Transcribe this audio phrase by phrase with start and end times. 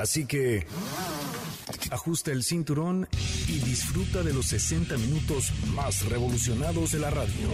[0.00, 0.66] Así que
[1.90, 3.06] ajusta el cinturón
[3.46, 7.50] y disfruta de los 60 minutos más revolucionados de la radio.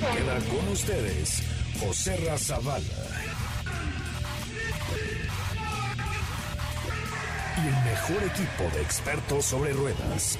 [0.00, 1.42] Queda con ustedes
[1.80, 2.80] José Razabala.
[7.58, 10.38] Y el mejor equipo de expertos sobre ruedas.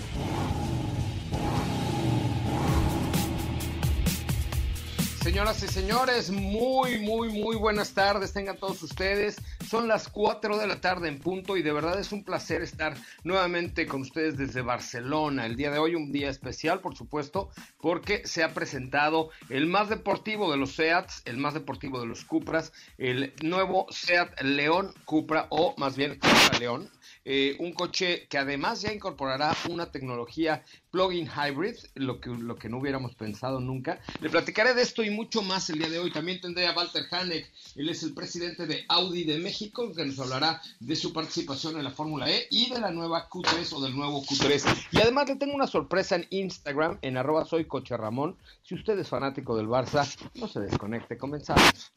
[5.22, 8.34] Señoras y señores, muy, muy, muy buenas tardes.
[8.34, 9.36] Tengan todos ustedes.
[9.68, 12.96] Son las 4 de la tarde en punto y de verdad es un placer estar
[13.24, 15.46] nuevamente con ustedes desde Barcelona.
[15.46, 17.50] El día de hoy un día especial, por supuesto,
[17.80, 22.24] porque se ha presentado el más deportivo de los SEATs, el más deportivo de los
[22.24, 26.90] Cupras, el nuevo SEAT León Cupra o más bien Cupra León.
[27.26, 32.68] Eh, un coche que además ya incorporará una tecnología plug-in hybrid, lo que, lo que
[32.68, 34.00] no hubiéramos pensado nunca.
[34.20, 36.12] Le platicaré de esto y mucho más el día de hoy.
[36.12, 39.53] También tendré a Walter Hanek, él es el presidente de Audi de México,
[39.94, 43.72] que nos hablará de su participación en la Fórmula E y de la nueva Q3
[43.74, 44.88] o del nuevo Q3.
[44.90, 48.36] Y además le tengo una sorpresa en Instagram, en arroba soy coche Ramón.
[48.62, 51.92] Si usted es fanático del Barça, no se desconecte, comenzamos.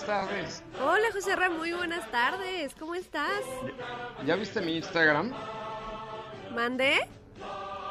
[0.00, 0.62] Buenas tardes.
[0.82, 2.74] Hola José Ra, muy buenas tardes.
[2.78, 3.42] ¿Cómo estás?
[4.24, 5.32] ¿Ya viste mi Instagram?
[6.54, 7.00] ¿Mandé?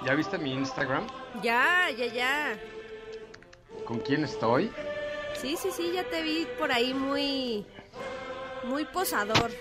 [0.06, 1.08] ¿Ya viste mi Instagram?
[1.44, 2.60] Ya, ya, ya.
[3.86, 4.72] ¿Con quién estoy?
[5.40, 7.66] Sí, sí, sí, ya te vi por ahí muy.
[8.64, 9.52] muy posador.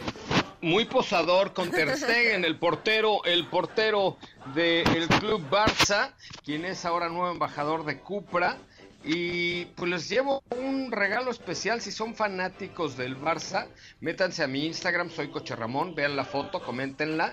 [0.60, 4.16] Muy posador con Ter Stegen, el portero, el portero
[4.54, 8.58] del club Barça, quien es ahora nuevo embajador de Cupra.
[9.04, 13.68] Y pues les llevo un regalo especial si son fanáticos del Barça.
[14.00, 17.32] Métanse a mi Instagram, soy Coche Ramón, vean la foto, coméntenla,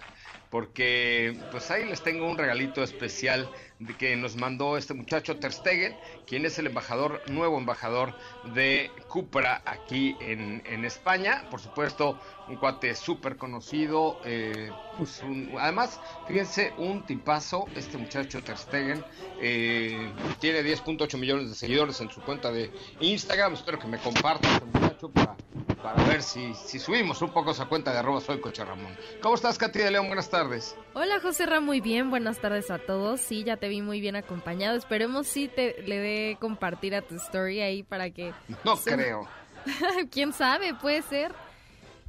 [0.56, 3.50] porque pues ahí les tengo un regalito especial
[3.80, 8.16] de que nos mandó este muchacho Ter Stegen, quien es el embajador, nuevo embajador
[8.54, 11.44] de Cupra aquí en, en España.
[11.52, 12.18] Por supuesto,
[12.48, 14.22] un cuate súper conocido.
[14.24, 15.22] eh, pues
[15.60, 19.04] además, fíjense, un tipazo, este muchacho Ter Stegen.
[19.42, 22.72] eh, tiene 10.8 millones de seguidores en su cuenta de
[23.02, 23.56] Instagram.
[23.56, 25.36] Espero que me compartan este muchacho para,
[25.86, 28.98] para ver si, si subimos un poco esa cuenta de arroba soy Coche Ramón.
[29.22, 30.08] ¿Cómo estás, Katy de León?
[30.08, 30.76] Buenas tardes.
[30.94, 33.22] Hola José Ra, muy bien, buenas tardes a todos.
[33.22, 34.76] Sí, ya te vi muy bien acompañado.
[34.76, 38.34] Esperemos sí te le dé compartir a tu story ahí para que...
[38.64, 39.28] No creo.
[40.12, 40.74] ¿Quién sabe?
[40.74, 41.32] Puede ser.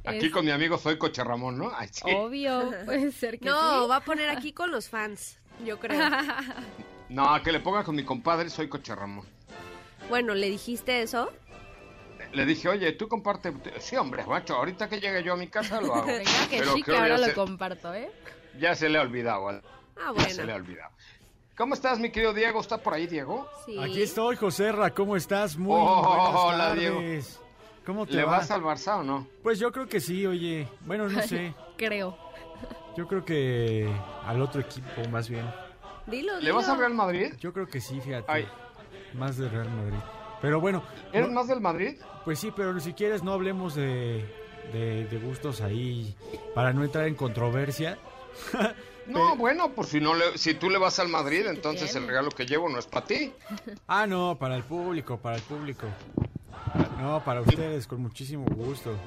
[0.05, 1.71] Aquí Es con mi amigo soy Coche Ramón, ¿no?
[1.75, 2.01] Ay, sí.
[2.15, 3.89] Obvio, puede ser que No, sí.
[3.89, 5.99] va a poner aquí con los fans, yo creo.
[7.09, 9.25] No, que le ponga con mi compadre, soy Coche Ramón.
[10.09, 11.31] bueno, ¿le dijiste eso?
[12.33, 13.53] Le dije, oye, tú comparte.
[13.79, 16.05] Sí, hombre, macho, ahorita que llegue yo a mi casa lo hago.
[16.05, 18.11] Venga, que Pero sí, que ahora ya lo se- comparto, ¿eh?
[18.59, 19.51] Ya se le ha olvidado.
[19.51, 19.61] ¿eh?
[19.97, 20.65] Ah, Ya se le ha bueno.
[20.65, 20.91] olvidado.
[21.57, 22.59] ¿Cómo estás, mi querido Diego?
[22.61, 23.49] ¿Está por ahí, Diego?
[23.65, 23.77] Sí.
[23.81, 25.57] Aquí estoy, Joserra, ¿cómo estás?
[25.57, 27.39] Muy Oh, buenas hola, tardes.
[27.85, 28.31] ¿Cómo te ¿Le va?
[28.37, 29.27] vas al Barça o no?
[29.41, 30.67] Pues yo creo que sí, oye.
[30.81, 31.53] Bueno, no sé.
[31.77, 32.17] Creo.
[32.95, 33.89] Yo creo que
[34.25, 35.45] al otro equipo, más bien.
[36.07, 36.55] Dilo, ¿Le dilo.
[36.55, 37.33] vas al Real Madrid?
[37.39, 38.25] Yo creo que sí, fíjate.
[38.31, 38.47] Ay.
[39.13, 39.99] Más de Real Madrid.
[40.41, 40.83] Pero bueno,
[41.13, 41.97] ¿Eres no- más del Madrid?
[42.25, 44.25] pues sí, pero si quieres no hablemos de,
[44.73, 46.15] de, de gustos ahí
[46.53, 47.97] para no entrar en controversia.
[49.07, 52.29] No, bueno, pues si no le, si tú le vas al Madrid, entonces el regalo
[52.29, 53.31] que llevo no es para ti.
[53.87, 55.87] Ah, no, para el público, para el público.
[56.99, 58.97] No, para ustedes, con muchísimo gusto.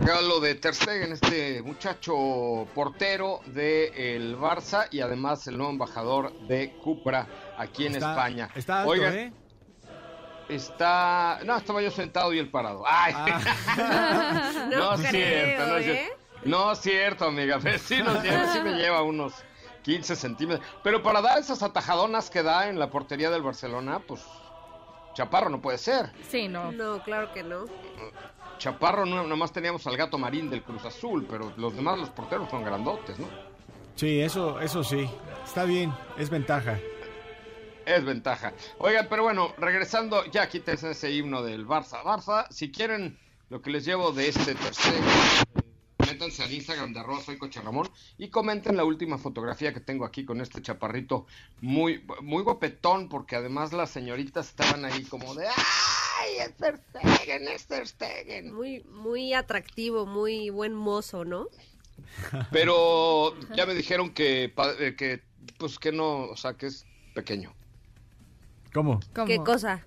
[0.00, 6.72] Regalo de Ter Stegen, este muchacho portero del Barça y además el nuevo embajador de
[6.82, 7.26] Cupra
[7.60, 8.48] aquí en Está- España.
[8.54, 9.32] Está alto, Oigan, ¿eh?
[10.48, 11.40] Está.
[11.44, 12.82] No, estaba yo sentado y él parado.
[12.86, 13.14] ¡Ay!
[13.16, 15.92] Ah, No, No es creo, cierto, no es ¿eh?
[15.92, 16.20] cierto.
[16.44, 17.60] No es cierto, amiga.
[17.78, 19.34] Sí, nos lleva- sí me lleva unos
[19.82, 20.66] 15 centímetros.
[20.82, 24.22] Pero para dar esas atajadonas que da en la portería del Barcelona, pues.
[25.14, 26.12] Chaparro no puede ser.
[26.28, 26.70] Sí, no.
[26.72, 27.64] No, claro que no.
[28.58, 32.48] Chaparro no, nomás teníamos al gato marín del Cruz Azul, pero los demás, los porteros
[32.50, 33.26] son grandotes, ¿no?
[33.96, 35.10] sí, eso, eso sí.
[35.44, 36.78] Está bien, es ventaja.
[37.86, 38.52] Es ventaja.
[38.78, 42.02] Oigan, pero bueno, regresando, ya quítense ese himno del Barça.
[42.02, 43.18] Barça, si quieren
[43.48, 47.60] lo que les llevo de este tercer, eh, métanse al Instagram de arroba soy Coche
[47.60, 47.88] Ramón
[48.18, 51.26] y comenten la última fotografía que tengo aquí con este chaparrito
[51.60, 57.48] muy, muy guapetón, porque además las señoritas estaban ahí como de ¡Ay, es Ter Stegen,
[57.48, 58.52] es Ter Stegen!
[58.52, 61.46] Muy, muy atractivo, muy buen mozo, ¿no?
[62.50, 65.22] Pero ya me dijeron que, eh, que,
[65.58, 67.54] pues que no, o sea, que es pequeño.
[68.72, 69.00] ¿Cómo?
[69.14, 69.26] ¿Cómo?
[69.26, 69.84] ¿Qué cosa?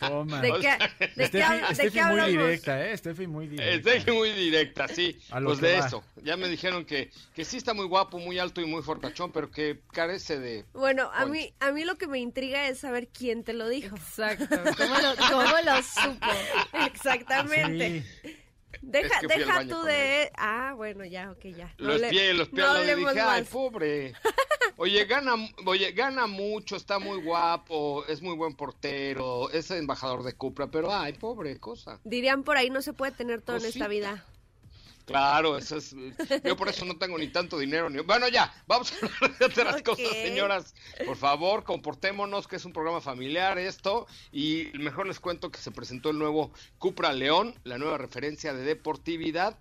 [0.00, 0.40] Toma.
[0.40, 0.78] ¿De qué,
[1.16, 2.30] de qué, Steffi, hab- de Steffi qué muy hablamos?
[2.30, 2.96] directa, ¿eh?
[2.96, 3.92] Steffi muy directa.
[3.92, 5.18] Es muy directa, sí.
[5.44, 5.86] Pues de va.
[5.86, 6.04] eso.
[6.22, 9.50] Ya me dijeron que, que sí está muy guapo, muy alto y muy fortachón, pero
[9.50, 10.64] que carece de...
[10.74, 13.96] Bueno, a mí, a mí lo que me intriga es saber quién te lo dijo.
[13.96, 14.46] Exacto.
[14.78, 16.26] ¿Cómo lo, cómo lo supo?
[16.86, 18.04] Exactamente.
[18.22, 18.36] Sí.
[18.82, 20.30] Deja, Es que deja tú de...
[20.36, 21.74] Ah, bueno, ya, ok, ya.
[21.78, 24.12] No Los le- pies, los pies, no hablemos dije, ay, pobre.
[24.80, 25.34] Oye, gana,
[25.66, 30.94] oye, gana mucho, está muy guapo, es muy buen portero, es embajador de Cupra, pero
[30.94, 31.98] ay, pobre cosa.
[32.04, 33.78] Dirían por ahí, no se puede tener todo en Cosita.
[33.78, 34.24] esta vida.
[35.04, 35.96] Claro, eso es.
[36.44, 37.88] Yo por eso no tengo ni tanto dinero.
[37.88, 38.02] Ni...
[38.02, 40.74] Bueno, ya, vamos a hablar de otras cosas, señoras.
[41.04, 44.06] Por favor, comportémonos, que es un programa familiar esto.
[44.32, 48.62] Y mejor les cuento que se presentó el nuevo Cupra León, la nueva referencia de
[48.62, 49.58] deportividad.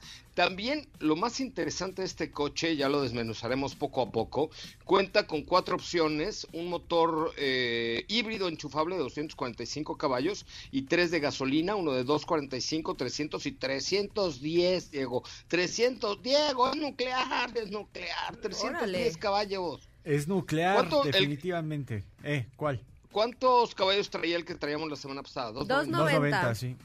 [0.47, 4.51] También lo más interesante de este coche, ya lo desmenuzaremos poco a poco,
[4.85, 11.21] cuenta con cuatro opciones, un motor eh, híbrido enchufable de 245 caballos y tres de
[11.21, 15.23] gasolina, uno de 245, 300 y 310, Diego.
[15.47, 19.11] 300, Diego, es nuclear, es nuclear, 310 Órale.
[19.19, 19.89] caballos.
[20.03, 22.03] Es nuclear, ¿Cuánto el- definitivamente.
[22.23, 22.79] Eh, ¿cuál?
[23.11, 25.51] ¿Cuántos caballos traía el que traíamos la semana pasada?
[25.51, 26.19] ¿Dos Dos noventa?
[26.19, 26.47] 90.
[26.49, 26.75] 290, sí.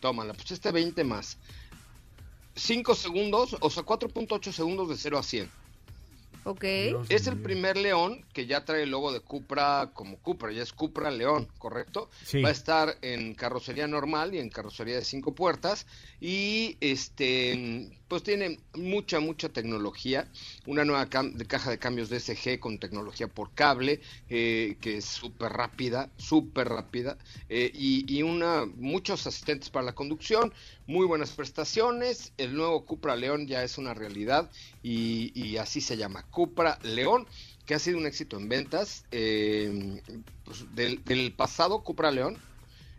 [0.00, 1.38] Tómala, pues este 20 más.
[2.54, 5.50] 5 segundos, o sea, 4.8 segundos de 0 a 100.
[6.44, 6.62] Ok.
[6.62, 10.62] Dios Es el primer León que ya trae el logo de Cupra como Cupra, ya
[10.62, 12.10] es Cupra León, ¿correcto?
[12.24, 12.42] Sí.
[12.42, 15.86] Va a estar en carrocería normal y en carrocería de cinco puertas
[16.20, 20.28] y este pues tiene mucha mucha tecnología,
[20.66, 25.50] una nueva de caja de cambios DSG con tecnología por cable eh, que es súper
[25.50, 27.16] rápida, súper rápida
[27.48, 30.52] eh, y, una muchos asistentes para la conducción,
[30.86, 34.50] muy buenas prestaciones, el nuevo Cupra León ya es una realidad
[34.82, 37.26] y, y así se llama Cupra León
[37.64, 39.06] que ha sido un éxito en ventas.
[39.10, 40.02] Eh,
[40.44, 42.36] pues, del pasado Cupra León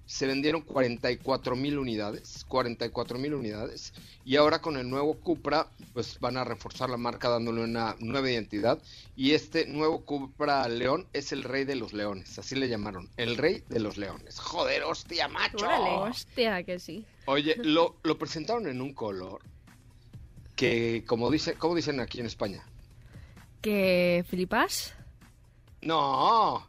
[0.06, 3.94] se vendieron 44 mil unidades, 44 mil unidades,
[4.26, 8.30] y ahora con el nuevo Cupra, pues van a reforzar la marca dándole una nueva
[8.30, 8.82] identidad,
[9.16, 13.38] y este nuevo Cupra León es el rey de los leones, así le llamaron, el
[13.38, 14.40] rey de los leones.
[14.40, 15.66] Joder, hostia, macho.
[15.66, 15.90] Órale.
[15.90, 17.06] Hostia, que sí.
[17.26, 19.42] Oye, lo, lo presentaron en un color
[20.56, 22.66] que, como dice, ¿cómo dicen aquí en España?
[23.62, 24.94] ¿Que flipas?
[25.82, 26.68] No,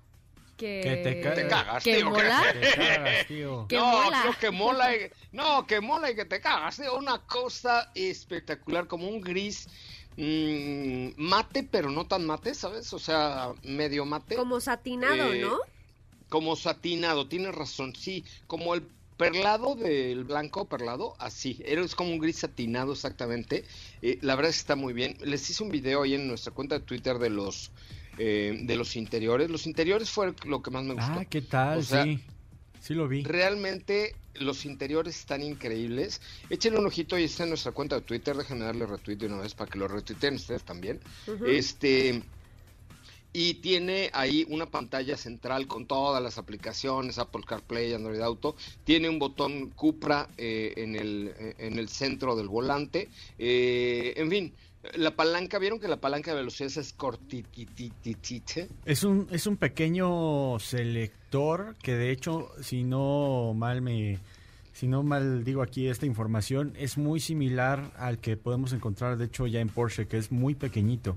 [0.56, 1.34] ¿Que Que te cagas.
[1.36, 2.44] te cagas, ¿Que tío, que- mola?
[2.60, 3.66] Te cagas, tío.
[3.68, 4.20] Que no, mola.
[4.22, 4.96] creo que mola.
[4.96, 6.76] y- no, que mola y que te cagas.
[6.76, 6.96] tío.
[6.96, 9.66] Una cosa espectacular, como un gris
[10.16, 12.92] mm, mate, pero no tan mate, ¿sabes?
[12.92, 14.36] O sea, medio mate.
[14.36, 15.58] Como satinado, Eh, ¿no?
[16.28, 18.24] Como satinado, tienes razón, sí.
[18.46, 18.82] Como el
[19.16, 21.60] perlado del blanco perlado, así.
[21.64, 23.64] Es como un gris satinado exactamente.
[24.02, 25.16] Eh, la verdad es que está muy bien.
[25.20, 27.70] Les hice un video ahí en nuestra cuenta de Twitter de los...
[28.18, 29.50] eh, de los interiores.
[29.50, 31.12] Los interiores fue lo que más me gustó.
[31.12, 31.78] Ah, ¿qué tal?
[31.78, 32.20] O sea, sí.
[32.80, 33.22] Sí lo vi.
[33.22, 36.20] Realmente los interiores están increíbles.
[36.50, 38.36] Échenle un ojito y está en nuestra cuenta de Twitter.
[38.36, 41.00] Déjenme darle retweet de una vez para que lo retuiteen ustedes también.
[41.46, 42.22] Este.
[43.32, 48.54] Y tiene ahí una pantalla central con todas las aplicaciones, Apple CarPlay, Android Auto.
[48.84, 53.08] Tiene un botón Cupra eh, en, el, eh, en el centro del volante.
[53.38, 54.54] Eh, en fin,
[54.96, 58.68] la palanca, ¿vieron que la palanca de velocidad es cortitititite?
[58.84, 64.18] Es un, es un pequeño selector que de hecho, si no mal me,
[64.72, 69.26] si no mal digo aquí esta información, es muy similar al que podemos encontrar de
[69.26, 71.16] hecho ya en Porsche, que es muy pequeñito.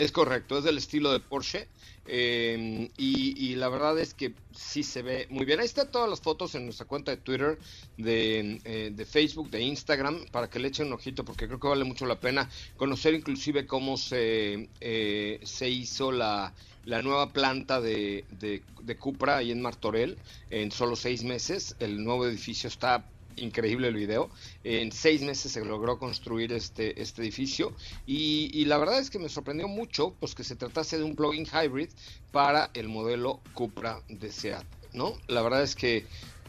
[0.00, 1.68] Es correcto, es del estilo de Porsche.
[2.06, 5.60] eh, y, y la verdad es que sí se ve muy bien.
[5.60, 7.58] Ahí están todas las fotos en nuestra cuenta de Twitter,
[7.96, 11.68] de, eh, de Facebook, de Instagram, para que le echen un ojito, porque creo que
[11.68, 17.80] vale mucho la pena conocer inclusive cómo se, eh, se hizo la, la nueva planta
[17.82, 21.76] de, de, de Cupra ahí en Martorell en solo seis meses.
[21.78, 24.30] El nuevo edificio está increíble el video.
[24.64, 27.74] En seis meses se logró construir este, este edificio
[28.06, 31.46] y, la verdad es que me sorprendió mucho pues que se tratase de un plug-in
[31.46, 31.88] hybrid
[32.30, 35.14] para el modelo Cupra de Seat, ¿no?
[35.26, 36.06] La verdad es que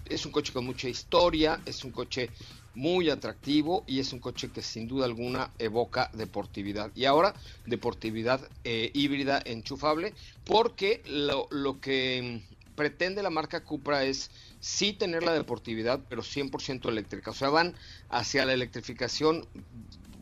[0.09, 2.29] es un coche con mucha historia, es un coche
[2.73, 6.91] muy atractivo y es un coche que sin duda alguna evoca deportividad.
[6.95, 7.33] Y ahora
[7.65, 10.13] deportividad eh, híbrida enchufable,
[10.45, 12.41] porque lo, lo que
[12.81, 17.29] pretende la marca Cupra es sí tener la deportividad, pero 100% eléctrica.
[17.29, 17.75] O sea, van
[18.09, 19.47] hacia la electrificación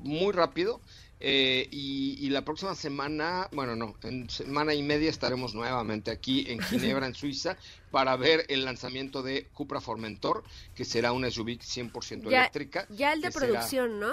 [0.03, 0.81] muy rápido.
[1.21, 6.45] eh, y, y la próxima semana, bueno, no, en semana y media estaremos nuevamente aquí
[6.49, 7.57] en Ginebra, en Suiza,
[7.91, 10.43] para ver el lanzamiento de Cupra Formentor,
[10.75, 12.87] que será una SUV 100% Ya, eléctrica.
[12.89, 14.11] ya el de será- producción, ¿no?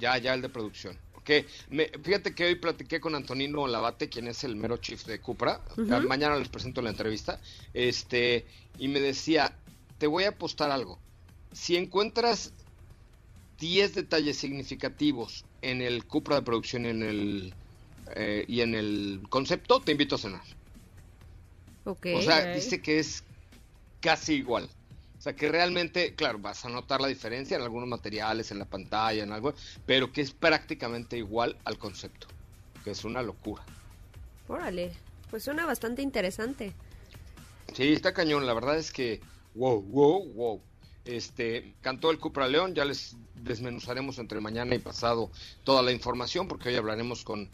[0.00, 0.96] ya, ya el de producción.
[1.20, 1.30] Ok,
[1.70, 5.60] me, fíjate que hoy platiqué con Antonino Lavate, quien es el mero chief de Cupra.
[5.76, 7.40] Mañana les presento la entrevista.
[7.74, 8.46] Este,
[8.78, 9.54] y me decía,
[9.98, 10.98] te voy a apostar algo.
[11.52, 12.52] Si encuentras
[13.58, 17.54] 10 detalles significativos en el Cupra de producción en el,
[18.16, 20.42] eh, y en el concepto, te invito a cenar.
[21.84, 22.06] Ok.
[22.16, 23.24] O sea, dice que es
[24.00, 24.70] casi igual.
[25.20, 28.64] O sea, que realmente, claro, vas a notar la diferencia en algunos materiales, en la
[28.64, 29.52] pantalla, en algo,
[29.84, 32.26] pero que es prácticamente igual al concepto,
[32.82, 33.62] que es una locura.
[34.48, 34.92] Órale.
[35.28, 36.72] Pues suena bastante interesante.
[37.74, 39.20] Sí, está cañón, la verdad es que,
[39.56, 40.62] wow, wow, wow.
[41.04, 45.30] Este, cantó el Cupra León, ya les desmenuzaremos entre mañana y pasado
[45.64, 47.50] toda la información, porque hoy hablaremos con,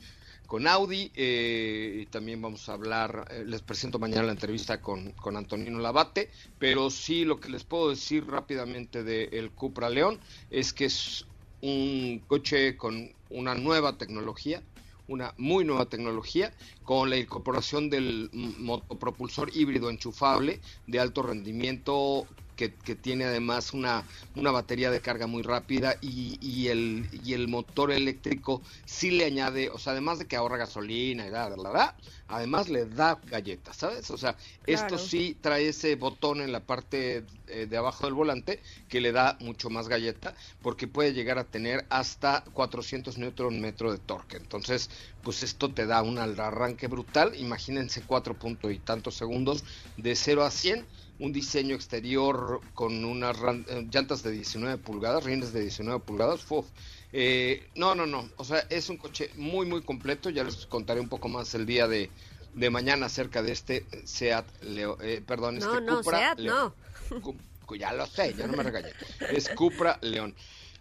[0.47, 5.37] con Audi, eh, también vamos a hablar, eh, les presento mañana la entrevista con, con
[5.37, 10.87] Antonino Labate, pero sí lo que les puedo decir rápidamente del Cupra León es que
[10.87, 11.26] es
[11.61, 14.62] un coche con una nueva tecnología,
[15.09, 22.75] una muy nueva tecnología con la incorporación del motopropulsor híbrido enchufable de alto rendimiento que,
[22.75, 27.48] que tiene además una, una batería de carga muy rápida y, y el, y el
[27.48, 31.56] motor eléctrico sí le añade, o sea, además de que ahorra gasolina y la, la,
[31.56, 31.96] la,
[32.28, 34.10] además le da galletas, ¿sabes?
[34.10, 34.36] O sea,
[34.66, 39.12] esto sí trae ese botón en la parte eh, de abajo del volante que le
[39.12, 44.36] da mucho más galleta porque puede llegar a tener hasta 400 newton metro de torque.
[44.36, 44.90] Entonces,
[45.22, 47.34] pues esto te da un arranque brutal.
[47.36, 49.64] Imagínense cuatro punto y tantos segundos
[49.96, 50.86] de 0 a 100.
[51.18, 53.37] Un diseño exterior con unas
[53.68, 56.42] eh, llantas de 19 pulgadas, rines de 19 pulgadas.
[56.42, 56.66] ¡fuf!
[57.12, 58.28] Eh, no, no, no.
[58.37, 60.28] O sea, es un coche muy, muy completo.
[60.30, 62.11] Ya les contaré un poco más el día de,
[62.54, 66.75] de mañana acerca de este Seat Leo, eh, perdón, No, este no, Cupra Seat, León.
[67.11, 67.20] no.
[67.23, 68.90] Cu- Ya lo sé, ya no me regañé.
[69.32, 70.35] Es Cupra León.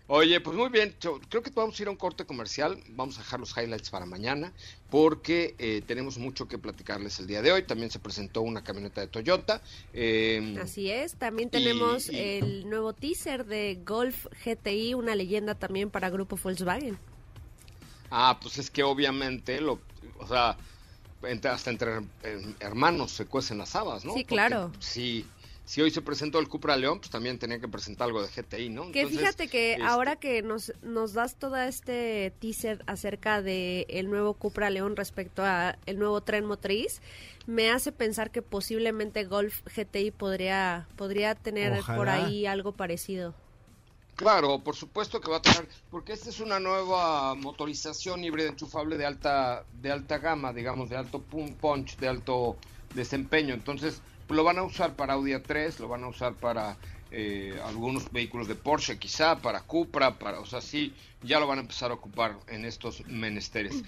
[0.07, 0.95] Oye, pues muy bien,
[1.29, 4.05] creo que vamos a ir a un corte comercial, vamos a dejar los highlights para
[4.05, 4.53] mañana,
[4.91, 7.63] porque eh, tenemos mucho que platicarles el día de hoy.
[7.63, 9.61] También se presentó una camioneta de Toyota.
[9.93, 15.89] eh, Así es, también tenemos y- el nuevo teaser de Golf GTI, una leyenda también
[15.89, 16.99] para Grupo Volkswagen.
[18.11, 19.79] Ah, pues es que obviamente, lo,
[20.19, 20.55] o sea,
[21.23, 24.11] entre- hasta entre eh, hermanos se cuecen las habas, ¿no?
[24.13, 24.71] Sí, Porque claro.
[25.65, 28.69] Si, hoy se presentó el Cupra León, pues también tenía que presentar algo de GTI,
[28.69, 28.91] ¿no?
[28.91, 33.87] Que Entonces, fíjate que este, ahora que nos, nos das todo este teaser acerca de
[33.89, 37.01] el nuevo Cupra León respecto a el nuevo tren motriz,
[37.47, 41.97] me hace pensar que posiblemente Golf GTI podría podría tener Ojalá.
[41.97, 43.33] por ahí algo parecido.
[44.15, 48.97] Claro, por supuesto que va a tener, porque esta es una nueva motorización híbrida enchufable
[48.97, 52.55] de alta, de alta gama, digamos, de alto pum- punch, de alto
[52.93, 53.53] desempeño.
[53.53, 56.77] Entonces, lo van a usar para Audi A3, lo van a usar para
[57.11, 61.59] eh, algunos vehículos de Porsche, quizá, para Cupra, para, o sea, sí, ya lo van
[61.59, 63.83] a empezar a ocupar en estos menesteres.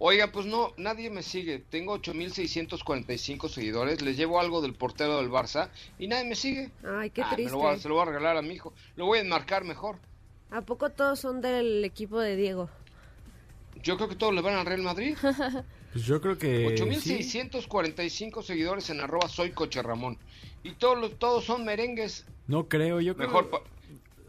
[0.00, 1.58] Oiga, pues no, nadie me sigue.
[1.58, 4.00] Tengo 8645 seguidores.
[4.00, 6.70] Les llevo algo del portero del Barça y nadie me sigue.
[6.86, 7.50] Ay, qué Ah, triste.
[7.52, 8.72] lo a- se lo voy a regalar a mi hijo.
[8.94, 9.96] Lo voy a enmarcar mejor.
[10.52, 12.70] ¿A poco todos son del equipo de Diego?
[13.82, 15.16] Yo creo que todos le van al Real Madrid.
[15.92, 16.64] Pues yo creo que sí.
[16.66, 20.18] 8645 seguidores en arroba soy coche Ramón.
[20.62, 22.26] Y todos los, todos son merengues.
[22.46, 23.60] No creo, yo creo Mejor pa-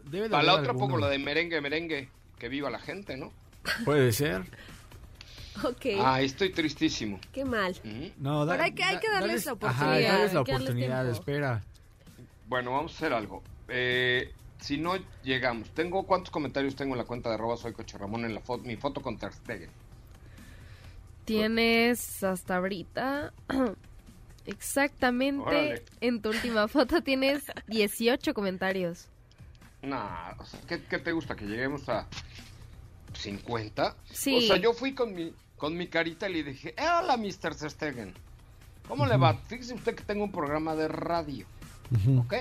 [0.04, 1.06] debe de para la otra pongo alguno.
[1.06, 2.08] la de merengue, merengue.
[2.38, 3.32] Que viva la gente, ¿no?
[3.84, 4.44] Puede ser.
[5.62, 7.20] Ok, Ah, estoy tristísimo.
[7.32, 7.74] qué mal.
[8.18, 10.68] No, Pero hay que- hay que darles la Ajá, oportunidad, darles la hay que darles
[10.70, 11.20] oportunidad, tiempo.
[11.20, 11.64] espera.
[12.46, 13.42] Bueno, vamos a hacer algo.
[13.68, 17.98] Eh, si no llegamos, tengo cuántos comentarios tengo en la cuenta de arroba soy coche
[17.98, 19.68] Ramón en la foto, mi foto con Ter Stegen.
[21.30, 23.32] Tienes hasta ahorita.
[24.46, 25.42] Exactamente.
[25.42, 25.84] Órale.
[26.00, 29.06] En tu última foto tienes 18 comentarios.
[29.82, 31.36] Nah, o sea, ¿qué, qué te gusta?
[31.36, 32.06] ¿Que lleguemos a
[33.14, 33.96] 50?
[34.10, 34.36] Sí.
[34.36, 37.54] O sea, yo fui con mi, con mi carita y le dije, "Eh, hola, Mr.
[37.70, 38.12] Stegen.
[38.88, 39.34] ¿Cómo le va?
[39.34, 41.46] Fíjese usted que tengo un programa de radio.
[42.18, 42.34] ¿ok?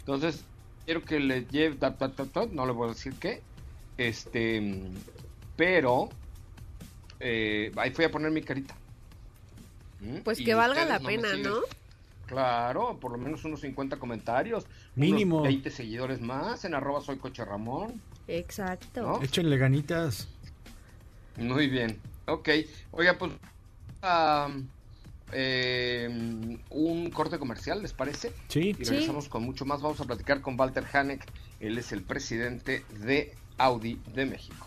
[0.00, 0.44] Entonces,
[0.84, 3.42] quiero que le lleve, ta, ta, ta, ta, no le voy a decir qué,
[3.96, 4.82] este,
[5.56, 6.08] pero,
[7.20, 8.74] eh, ahí fui a poner mi carita.
[10.00, 10.18] ¿Mm?
[10.18, 11.36] Pues Y que valga la no pena.
[11.36, 11.60] ¿no?
[12.26, 14.66] Claro, por lo menos unos 50 comentarios.
[14.94, 15.42] Mínimo.
[15.42, 18.00] 20 seguidores más en arroba soy coche Ramón.
[18.28, 19.20] Exacto.
[19.22, 20.28] Échenle ganitas.
[21.36, 21.98] Muy bien.
[22.26, 22.50] Ok.
[22.90, 23.32] Oiga, pues...
[25.32, 28.32] eh, un corte comercial, ¿les parece?
[28.48, 28.76] Sí.
[28.78, 29.80] Y regresamos con mucho más.
[29.80, 31.24] Vamos a platicar con Walter Hanek.
[31.60, 34.66] Él es el presidente de Audi de México.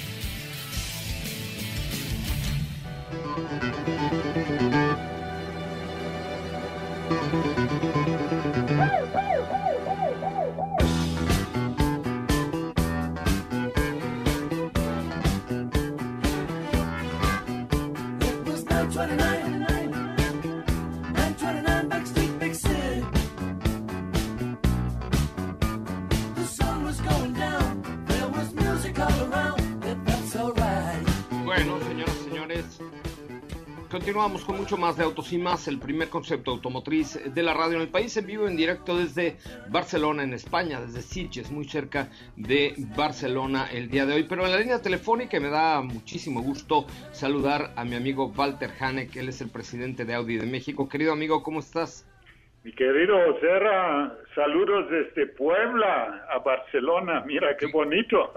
[34.11, 37.77] Continuamos con mucho más de Autos y Más, el primer concepto automotriz de la radio
[37.77, 39.37] en el país, en vivo, en directo desde
[39.69, 44.25] Barcelona, en España, desde Sitges, muy cerca de Barcelona el día de hoy.
[44.27, 49.15] Pero en la línea telefónica me da muchísimo gusto saludar a mi amigo Walter Hanek,
[49.15, 50.89] él es el presidente de Audi de México.
[50.89, 52.05] Querido amigo, ¿cómo estás?
[52.65, 58.29] Mi querido Serra, saludos desde Puebla a Barcelona, mira qué bonito.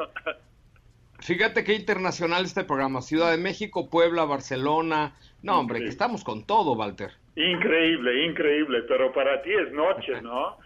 [1.19, 5.15] Fíjate qué internacional este programa, Ciudad de México, Puebla, Barcelona,
[5.45, 7.13] no, hombre, que estamos con todo, Walter.
[7.37, 10.57] Increíble, increíble, pero para ti es noche, ¿no?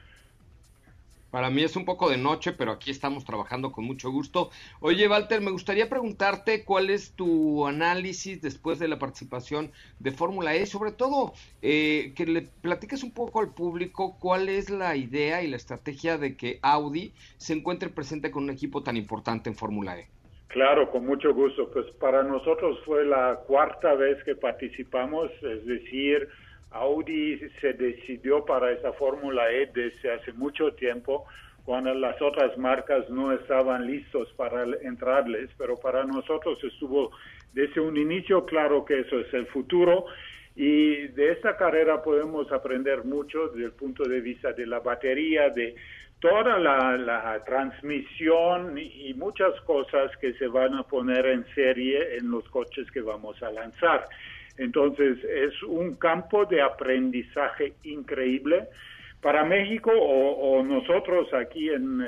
[1.32, 4.50] Para mí es un poco de noche, pero aquí estamos trabajando con mucho gusto.
[4.78, 10.54] Oye, Walter, me gustaría preguntarte cuál es tu análisis después de la participación de Fórmula
[10.54, 15.42] E, sobre todo eh, que le platiques un poco al público cuál es la idea
[15.42, 19.56] y la estrategia de que Audi se encuentre presente con un equipo tan importante en
[19.56, 20.08] Fórmula E.
[20.48, 21.70] Claro, con mucho gusto.
[21.70, 26.28] Pues para nosotros fue la cuarta vez que participamos, es decir,
[26.70, 31.26] Audi se decidió para esa Fórmula E desde hace mucho tiempo,
[31.64, 37.10] cuando las otras marcas no estaban listos para entrarles, pero para nosotros estuvo
[37.52, 40.06] desde un inicio claro que eso es el futuro
[40.56, 45.50] y de esta carrera podemos aprender mucho desde el punto de vista de la batería,
[45.50, 45.76] de
[46.20, 52.48] toda la, transmisión y muchas cosas que se van a poner en serie en los
[52.48, 54.04] coches que vamos a lanzar.
[54.56, 58.68] Entonces es un campo de aprendizaje increíble.
[59.20, 61.98] Para México o, nosotros aquí en,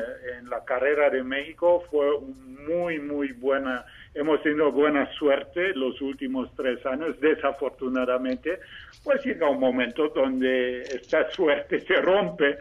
[0.49, 2.07] la carrera de México fue
[2.69, 3.85] muy, muy buena.
[4.15, 7.19] Hemos tenido buena suerte los últimos tres años.
[7.21, 8.61] Desafortunadamente,
[9.03, 12.59] pues llega un momento donde esta suerte se rompe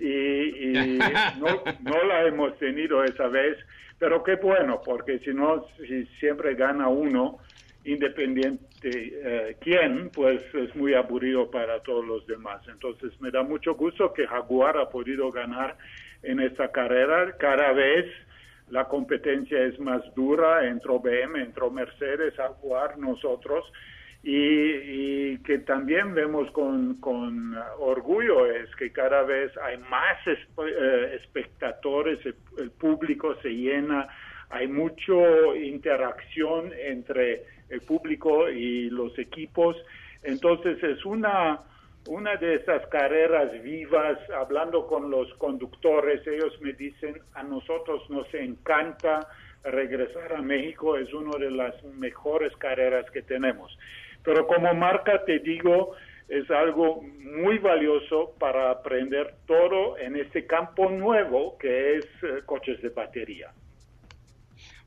[0.00, 0.98] y,
[1.38, 3.58] no, no, la hemos tenido esa vez,
[3.98, 7.38] pero qué bueno, porque si no, si siempre gana uno,
[7.84, 12.62] independiente eh, quién, pues es muy aburrido para todos los demás.
[12.68, 15.76] Entonces me da mucho gusto que Jaguar ha podido ganar
[16.22, 17.36] en esta carrera.
[17.38, 18.06] Cada vez
[18.70, 23.64] la competencia es más dura, entró BM, entró Mercedes, Jaguar, nosotros
[24.22, 32.18] y, que también vemos con, con, orgullo es que cada vez hay más eh, espectadores,
[32.26, 34.06] el, público se llena,
[34.50, 35.12] hay mucha
[35.56, 39.76] interacción entre el público y los equipos,
[40.22, 41.60] entonces es una,
[42.08, 48.32] una de esas carreras vivas, hablando con los conductores, ellos me dicen, a nosotros nos
[48.34, 49.26] encanta
[49.64, 53.76] regresar a México, es una de las mejores carreras que tenemos.
[54.24, 55.94] Pero como marca te digo,
[56.28, 62.80] es algo muy valioso para aprender todo en este campo nuevo que es eh, coches
[62.82, 63.52] de batería.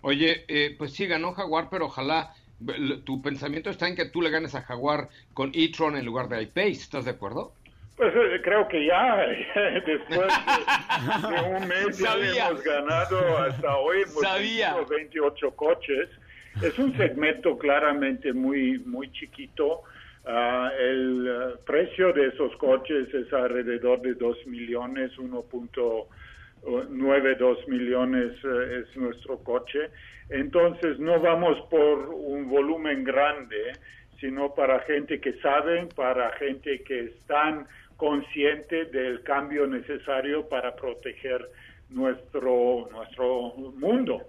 [0.02, 2.34] Oye, eh, pues sí, ganó Jaguar, pero ojalá
[3.04, 6.44] tu pensamiento está en que tú le ganes a Jaguar con e-tron en lugar de
[6.44, 7.54] iPace, ¿estás de acuerdo?
[7.98, 9.18] Pues eh, creo que ya,
[9.86, 10.28] después
[11.30, 16.10] de, un mes ya hemos ganado hasta hoy, hemos 28 coches
[16.62, 19.84] es un segmento claramente muy, muy chiquito.
[20.26, 28.82] Ah, el eh, precio de esos coches es alrededor de 2 millones, 1.92 millones eh,
[28.82, 29.90] es nuestro coche.
[30.30, 33.74] Entonces no vamos por un volumen grande,
[34.20, 37.66] sino para gente que saben, para gente que están
[37.98, 41.50] consciente del cambio necesario para proteger
[41.90, 44.22] nuestro, nuestro mundo.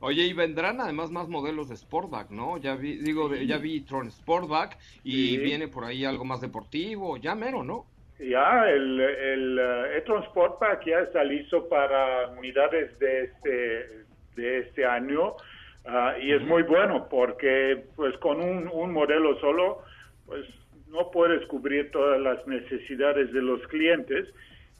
[0.00, 2.56] Oye, y vendrán además más modelos de Sportback, ¿no?
[2.56, 7.34] Ya vi, digo, ya vi Tron Sportback y viene por ahí algo más deportivo, ya
[7.34, 7.84] mero, ¿no?
[8.18, 9.58] Ya, el, el
[9.96, 14.04] e-tron Sportback ya está listo para unidades de este,
[14.36, 15.36] de este año
[15.86, 19.82] uh, y es muy bueno porque pues con un, un modelo solo
[20.26, 20.44] pues
[20.88, 24.28] no puedes cubrir todas las necesidades de los clientes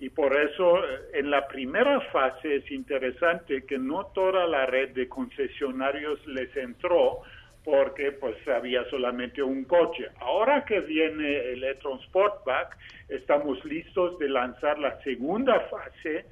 [0.00, 4.90] y por eso eh, en la primera fase es interesante que no toda la red
[4.90, 7.20] de concesionarios les entró
[7.62, 10.08] porque pues había solamente un coche.
[10.20, 12.76] Ahora que viene el e-tron Sportback,
[13.10, 16.24] estamos listos de lanzar la segunda fase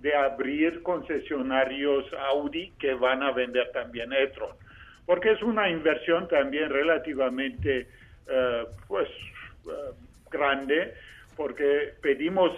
[0.00, 4.54] de abrir concesionarios Audi que van a vender también e-tron,
[5.04, 7.88] porque es una inversión también relativamente
[8.28, 9.08] eh, pues
[9.66, 9.70] eh,
[10.30, 10.94] grande,
[11.36, 12.52] porque pedimos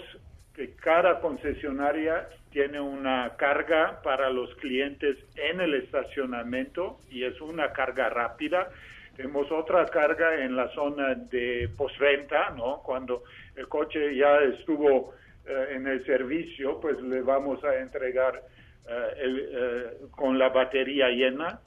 [0.80, 8.08] cada concesionaria tiene una carga para los clientes en el estacionamiento y es una carga
[8.08, 8.68] rápida.
[9.16, 12.82] Tenemos otra carga en la zona de postventa, ¿no?
[12.84, 13.24] Cuando
[13.56, 15.14] el coche ya estuvo
[15.46, 18.42] eh, en el servicio, pues le vamos a entregar
[18.88, 21.60] eh, el, con la batería llena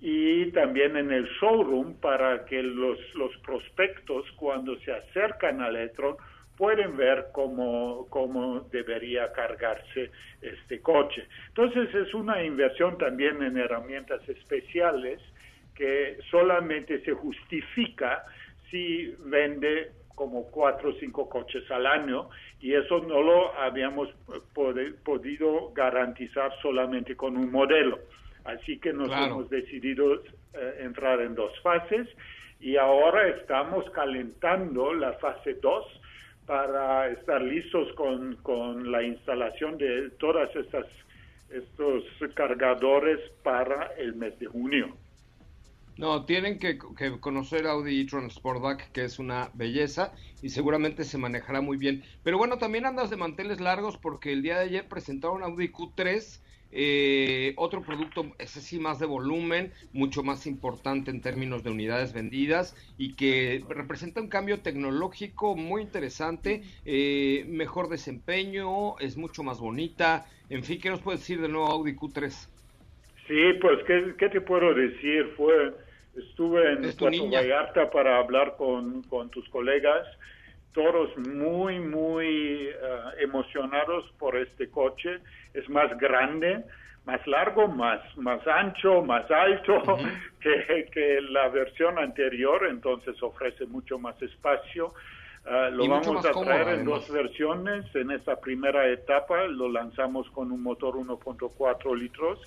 [0.00, 6.16] y también en el showroom para que los, los prospectos cuando se acercan al Electron
[6.56, 11.26] pueden ver cómo, cómo debería cargarse este coche.
[11.48, 15.20] Entonces es una inversión también en herramientas especiales
[15.74, 18.24] que solamente se justifica
[18.70, 24.08] si vende como cuatro o cinco coches al año y eso no lo habíamos
[25.04, 27.98] podido garantizar solamente con un modelo.
[28.44, 32.08] Así que nos hemos decidido eh, entrar en dos fases
[32.60, 35.84] y ahora estamos calentando la fase 2
[36.46, 40.86] para estar listos con, con la instalación de todas estas
[41.50, 42.02] estos
[42.34, 44.96] cargadores para el mes de junio.
[45.96, 51.16] No, tienen que, que conocer Audi e-tron Sportback, que es una belleza y seguramente se
[51.16, 52.04] manejará muy bien.
[52.22, 56.40] Pero bueno, también andas de manteles largos porque el día de ayer presentaron Audi Q3
[56.72, 62.12] eh, otro producto, ese sí, más de volumen, mucho más importante en términos de unidades
[62.12, 69.58] vendidas y que representa un cambio tecnológico muy interesante, eh, mejor desempeño, es mucho más
[69.60, 70.26] bonita.
[70.50, 72.30] En fin, ¿qué nos puede decir del nuevo Audi Q3?
[73.26, 73.82] Sí, pues,
[74.18, 75.32] ¿qué, te puedo decir?
[75.36, 75.72] Fue,
[76.16, 80.06] estuve en Puerto Vallarta para hablar con, con tus colegas
[80.76, 82.74] todos muy, muy eh,
[83.20, 85.20] emocionados por este coche.
[85.54, 86.62] Es más grande,
[87.06, 89.82] más largo, más, más ancho, más alto
[90.40, 94.92] que, que, la versión anterior, entonces ofrece mucho más espacio.
[95.46, 97.86] Uh, lo vamos a traer en dos versiones.
[97.94, 102.38] En esta primera etapa lo lanzamos con un motor 1.4 litros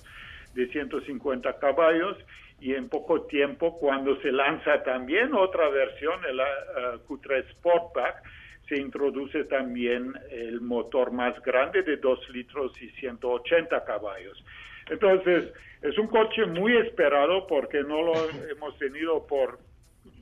[0.54, 2.16] de 150 caballos
[2.60, 8.22] y en poco tiempo cuando se lanza también otra versión, el uh, Q3 Sportback,
[8.68, 14.44] se introduce también el motor más grande de 2 litros y 180 caballos.
[14.88, 18.14] Entonces, es un coche muy esperado porque no lo
[18.50, 19.58] hemos tenido por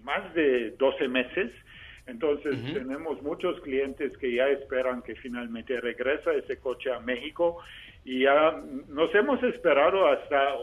[0.02, 1.52] más de 12 meses.
[2.06, 7.58] Entonces, tenemos muchos clientes que ya esperan que finalmente regresa ese coche a México
[8.02, 10.54] y ya nos hemos esperado hasta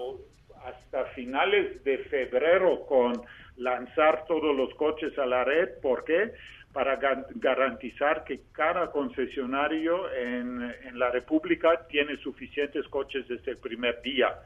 [0.66, 3.22] hasta finales de febrero con
[3.58, 5.70] lanzar todos los coches a la red.
[5.82, 6.34] ¿Por qué?
[6.74, 7.00] Para
[7.36, 14.40] garantizar que cada concesionario en, la República tiene suficientes coches desde el primer día.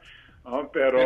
[0.72, 0.98] Pero,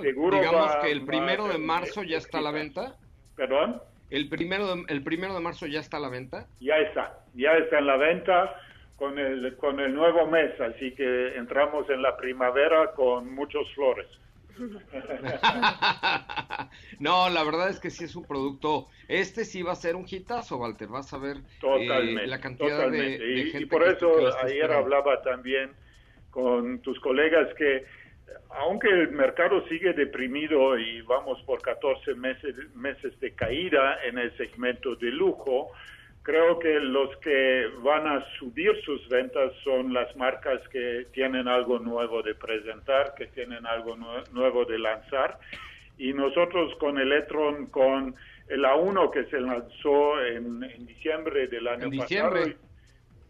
[0.00, 2.94] seguro digamos que el primero de marzo ya está a la venta.
[3.36, 3.82] ¿Perdón?
[4.10, 6.46] El primero, de, el primero de marzo ya está a la venta.
[6.60, 8.54] Ya está, ya está en la venta
[8.96, 14.06] con el, con el nuevo mes, así que entramos en la primavera con muchos flores.
[16.98, 18.88] no, la verdad es que sí es un producto.
[19.08, 20.88] Este sí va a ser un hitazo, Walter.
[20.88, 23.62] Vas a ver eh, la cantidad de, gente.
[23.62, 24.10] Y por eso
[24.42, 25.72] ayer hablaba también
[26.30, 27.84] con tus colegas que,
[28.50, 34.36] aunque el mercado sigue deprimido y vamos por 14 meses, meses de caída en el
[34.36, 35.70] segmento de lujo,
[36.28, 41.78] creo que los que van a subir sus ventas son las marcas que tienen algo
[41.78, 45.38] nuevo de presentar, que tienen algo nuevo de lanzar.
[45.96, 48.14] Y nosotros con Electron, con
[48.46, 52.44] el A1 que se lanzó en, diciembre del año pasado,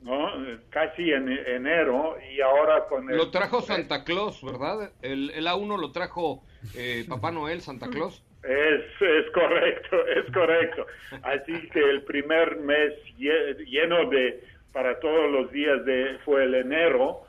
[0.02, 0.32] ¿no?
[0.68, 3.16] casi en enero, y ahora con el...
[3.16, 4.90] Lo trajo Santa Claus, ¿verdad?
[5.02, 6.42] El, el A1 lo trajo
[6.74, 8.24] eh, Papá Noel, Santa Claus.
[8.42, 10.87] Es, es correcto, es correcto.
[11.22, 17.24] Así que el primer mes lleno de, para todos los días de, fue el enero,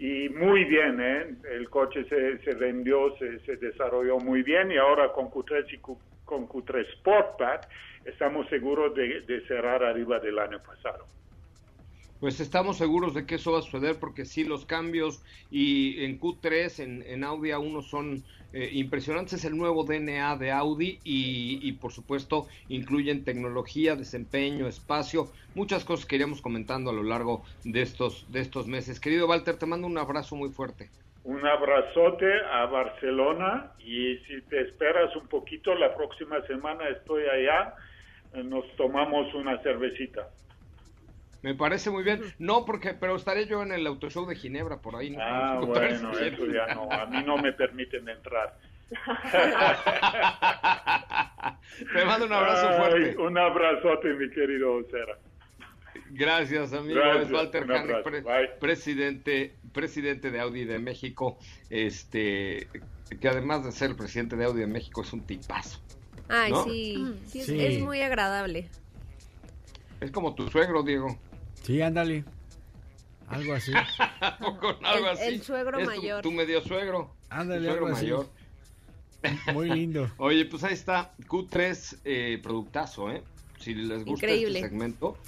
[0.00, 1.34] y muy bien, ¿eh?
[1.52, 5.78] el coche se, se vendió, se, se, desarrolló muy bien y ahora con Q3 y
[6.24, 7.68] con Q3 Sportback
[8.06, 11.04] estamos seguros de, de cerrar arriba del año pasado.
[12.18, 16.18] Pues estamos seguros de que eso va a suceder porque sí, los cambios y en
[16.18, 19.34] Q3, en, en Audi A1 son eh, impresionantes.
[19.34, 25.84] Es el nuevo DNA de Audi y, y, por supuesto incluyen tecnología, desempeño, espacio, muchas
[25.84, 29.00] cosas que iremos comentando a lo largo de estos, de estos meses.
[29.00, 30.90] Querido Walter, te mando un abrazo muy fuerte.
[31.22, 37.74] Un abrazote a Barcelona y si te esperas un poquito, la próxima semana estoy allá,
[38.42, 40.30] nos tomamos una cervecita.
[41.42, 42.20] Me parece muy bien.
[42.38, 45.10] No, porque, pero estaré yo en el Auto Show de Ginebra por ahí.
[45.10, 45.18] ¿no?
[45.22, 46.90] Ah, bueno, eso ya no.
[46.90, 48.58] A mí no me permiten entrar.
[51.92, 53.16] Te mando un abrazo Ay, fuerte.
[53.18, 55.18] Un abrazote, mi querido Cera.
[56.10, 56.96] Gracias, amigo.
[57.00, 58.48] Gracias, es Walter pre- Bye.
[58.60, 61.38] presidente, presidente de Audi de México.
[61.70, 62.68] Este,
[63.20, 65.80] que además de ser el presidente de Audi de México, es un tipazo.
[66.28, 66.64] Ay, ¿No?
[66.64, 67.64] sí, sí, es- Sí.
[67.64, 68.68] Es, muy agradable.
[70.00, 71.16] Es como tu suegro, Diego.
[71.62, 72.24] Sí, ándale.
[73.28, 73.72] Algo así.
[74.60, 75.24] Con algo El- así.
[75.24, 76.22] el suegro Es tu- mayor.
[76.22, 77.14] Tu, medio suegro.
[77.28, 78.06] Ándale, Tu suegro algo así.
[78.06, 78.28] mayor.
[79.54, 80.10] Muy lindo.
[80.18, 83.22] Oye, pues ahí está Q3 eh, productazo, ¿eh?
[83.58, 84.58] Si les gusta Increíble.
[84.58, 85.18] este segmento,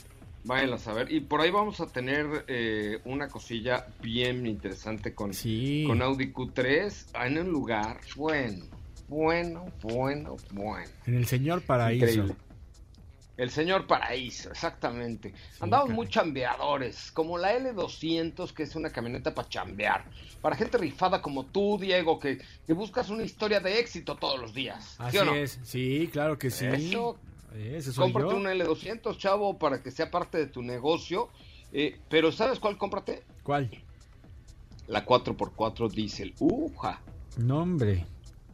[0.45, 1.13] vayan a saber.
[1.13, 5.85] Y por ahí vamos a tener eh, una cosilla bien interesante con, Sí.
[5.87, 8.65] con Audi Q3 en un lugar bueno,
[9.09, 10.91] bueno, bueno, bueno.
[11.07, 12.07] En el señor paraíso.
[12.07, 12.35] Increíble.
[13.37, 15.33] El señor Paraíso, exactamente.
[15.61, 15.97] Andamos caray.
[15.97, 20.05] muy chambeadores, como la L200, que es una camioneta para chambear.
[20.43, 24.53] Para gente rifada como tú, Diego, que, que buscas una historia de éxito todos los
[24.53, 24.97] días.
[24.99, 25.35] Así ¿Sí o no?
[25.35, 25.59] es.
[25.63, 26.67] Sí, claro que sí.
[26.67, 27.19] Eso.
[27.55, 28.41] Ese soy Cómprate yo.
[28.41, 31.29] una L200, chavo, para que sea parte de tu negocio.
[31.73, 33.23] Eh, pero ¿sabes cuál cómprate?
[33.43, 33.71] ¿Cuál?
[34.89, 36.35] La 4x4 diésel.
[36.39, 37.01] ¡Uja!
[37.39, 38.05] No, hombre.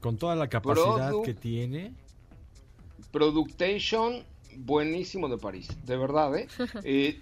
[0.01, 1.93] Con toda la capacidad que tiene.
[3.11, 4.25] Productation,
[4.65, 6.47] buenísimo de París, de verdad, ¿eh?
[6.85, 7.19] Eh,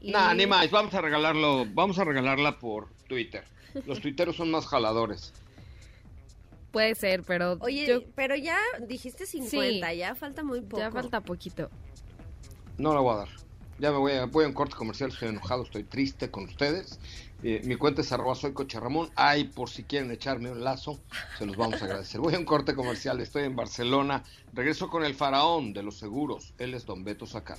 [0.00, 0.70] Y- Nah, ni más.
[0.70, 1.66] Vamos a regalarlo.
[1.72, 3.44] Vamos a regalarla por Twitter.
[3.86, 5.32] Los tuiteros son más jaladores.
[6.72, 10.78] Puede ser, pero Oye, yo- pero ya dijiste 50, ya falta muy poco.
[10.80, 11.70] ya falta poquito.
[12.76, 13.28] No la voy a dar.
[13.78, 16.98] Ya me voy a, voy a un corte comercial, estoy enojado, estoy triste con ustedes.
[17.44, 19.08] Eh, mi cuenta es arroba soy coche Ramón.
[19.14, 20.98] Ay, por si quieren echarme un lazo,
[21.38, 22.20] se los vamos a agradecer.
[22.20, 24.24] Voy a un corte comercial, estoy en Barcelona.
[24.52, 26.52] Regreso con el faraón de los seguros.
[26.58, 27.58] Él es Don Beto Sacar.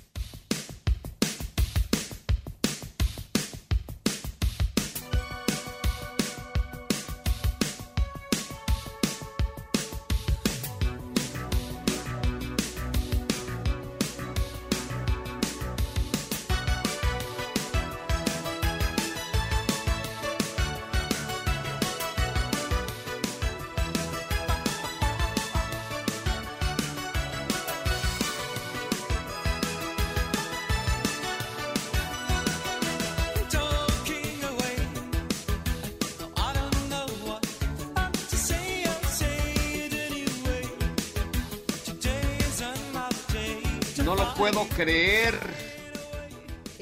[44.11, 45.39] No lo puedo creer.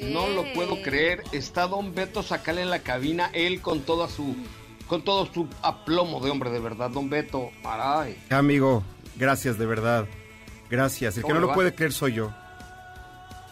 [0.02, 1.22] No lo puedo creer.
[1.32, 4.36] Está Don Beto Sacal en la cabina, él con toda su
[4.88, 7.52] con todo su aplomo de hombre de verdad, Don Beto.
[7.62, 8.18] Caray.
[8.32, 8.84] Amigo,
[9.16, 10.08] gracias de verdad.
[10.72, 11.18] Gracias.
[11.18, 11.54] El que ¿Cómo no lo va?
[11.54, 12.34] puede creer soy yo.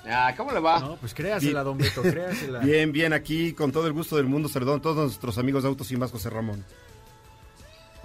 [0.09, 0.79] Ah, ¿cómo le va?
[0.79, 2.59] No, pues créasela, don Beto, créasela.
[2.65, 5.69] Bien, bien, aquí con todo el gusto del mundo, saludando a todos nuestros amigos de
[5.69, 6.65] Autos y Más, José Ramón.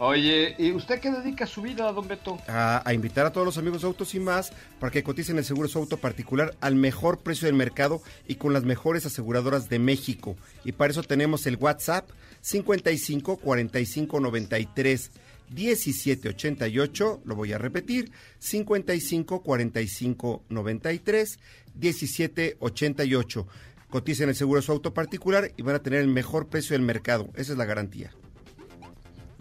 [0.04, 2.36] Oye, ¿y usted qué dedica su vida, Don Beto?
[2.48, 5.68] A, invitar a todos los amigos de Autos y Más para que coticen el seguro
[5.68, 9.78] de su auto particular al mejor precio del mercado y con las mejores aseguradoras de
[9.78, 10.34] México.
[10.64, 12.10] Y para eso tenemos el WhatsApp
[12.40, 15.12] 55 45 93
[15.50, 18.10] 17 88, lo voy a repetir,
[18.40, 21.38] 55 45 93
[21.74, 23.46] 17 88.
[23.88, 26.82] Coticen el seguro de su auto particular y van a tener el mejor precio del
[26.82, 27.30] mercado.
[27.36, 28.12] Esa es la garantía.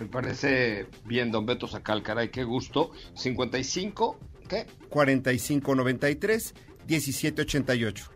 [0.02, 2.90] Me parece bien, Don Beto Sacal, caray, qué gusto.
[3.14, 4.66] 55, ¿qué?
[4.90, 6.56] 4593
[6.88, 8.12] 1788.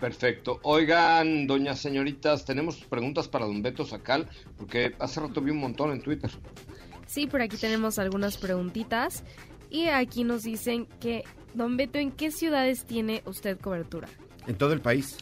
[0.00, 0.60] Perfecto.
[0.62, 5.92] Oigan, doñas señoritas, tenemos preguntas para Don Beto Sacal, porque hace rato vi un montón
[5.92, 6.30] en Twitter.
[7.06, 9.22] Sí, por aquí tenemos algunas preguntitas.
[9.68, 14.08] Y aquí nos dicen que, don Beto, ¿en qué ciudades tiene usted cobertura?
[14.46, 15.18] En todo el país.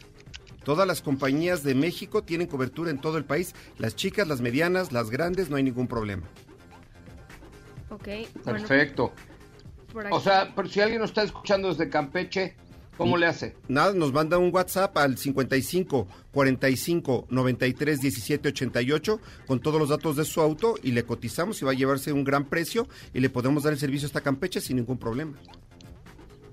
[0.63, 3.53] Todas las compañías de México tienen cobertura en todo el país.
[3.77, 6.23] Las chicas, las medianas, las grandes, no hay ningún problema.
[7.89, 8.07] Ok.
[8.43, 9.13] Perfecto.
[10.11, 12.55] O sea, pero si alguien nos está escuchando desde Campeche,
[12.97, 13.55] ¿cómo le hace?
[13.67, 20.15] Nada, nos manda un WhatsApp al 55 45 93 17 88 con todos los datos
[20.15, 23.29] de su auto y le cotizamos y va a llevarse un gran precio y le
[23.29, 25.33] podemos dar el servicio hasta Campeche sin ningún problema.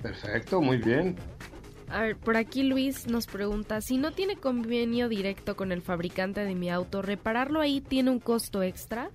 [0.03, 1.17] Perfecto, muy bien.
[1.91, 6.45] A ver, por aquí Luis nos pregunta, si no tiene convenio directo con el fabricante
[6.45, 9.11] de mi auto, ¿repararlo ahí tiene un costo extra?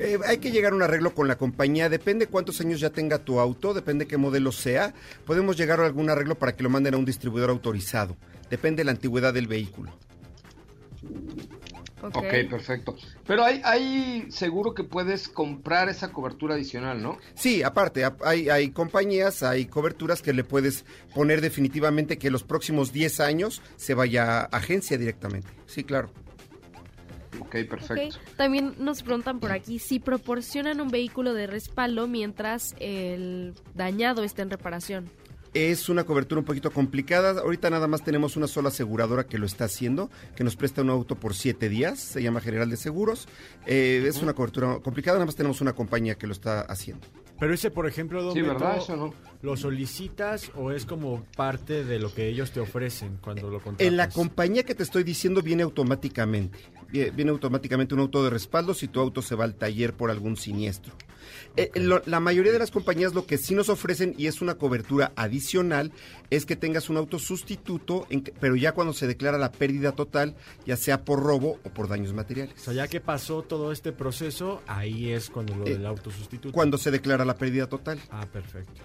[0.00, 3.18] Eh, hay que llegar a un arreglo con la compañía, depende cuántos años ya tenga
[3.18, 6.94] tu auto, depende qué modelo sea, podemos llegar a algún arreglo para que lo manden
[6.94, 8.16] a un distribuidor autorizado,
[8.50, 9.92] depende de la antigüedad del vehículo.
[12.02, 12.16] Ok.
[12.16, 12.96] Ok, perfecto.
[13.26, 17.18] Pero hay, hay seguro que puedes comprar esa cobertura adicional, ¿no?
[17.34, 20.84] Sí, aparte, ap- hay, hay compañías, hay coberturas que le puedes
[21.14, 25.48] poner definitivamente que los próximos 10 años se vaya a agencia directamente.
[25.66, 26.10] Sí, claro.
[27.40, 28.18] Ok, Ok, perfecto.
[28.36, 34.42] También nos preguntan por aquí si proporcionan un vehículo de respaldo mientras el dañado está
[34.42, 35.10] en reparación.
[35.54, 37.40] Es una cobertura un poquito complicada.
[37.40, 40.90] Ahorita nada más tenemos una sola aseguradora que lo está haciendo, que nos presta un
[40.90, 41.98] auto por siete días.
[41.98, 43.26] Se llama General de Seguros.
[43.66, 45.16] Eh, es una cobertura complicada.
[45.16, 47.06] Nada más tenemos una compañía que lo está haciendo.
[47.40, 48.78] Pero ese, por ejemplo, don Sí, Beto, ¿verdad?
[48.78, 49.14] Eso no.
[49.42, 53.86] ¿lo solicitas o es como parte de lo que ellos te ofrecen cuando lo contratas?
[53.86, 56.58] En la compañía que te estoy diciendo viene automáticamente.
[56.92, 60.10] Vie- Viene automáticamente un auto de respaldo si tu auto se va al taller por
[60.10, 60.92] algún siniestro.
[61.56, 64.54] Eh, lo- la mayoría de las compañías lo que sí nos ofrecen, y es una
[64.56, 65.92] cobertura adicional,
[66.30, 69.92] es que tengas un auto sustituto, en que- pero ya cuando se declara la pérdida
[69.92, 72.60] total, ya sea por robo o por daños O materiales.
[72.60, 76.52] sea, ya que pasó todo este proceso, ahí es cuando lo Eh, del auto sustituto.
[76.52, 77.98] Cuando se declara la pérdida total.
[78.10, 78.80] Ah, perfecto.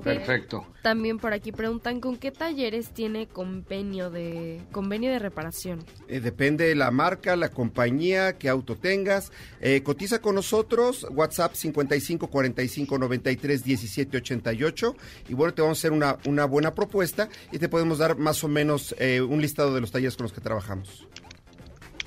[0.00, 0.66] Perfecto.
[0.82, 5.84] También por aquí preguntan con qué talleres tiene convenio de convenio de reparación.
[6.08, 9.32] Eh, depende de la marca, la compañía, qué auto tengas.
[9.60, 14.96] Eh, cotiza con nosotros, WhatsApp 55 45 93 17 88.
[15.28, 18.44] Y bueno, te vamos a hacer una, una buena propuesta y te podemos dar más
[18.44, 21.06] o menos eh, un listado de los talleres con los que trabajamos.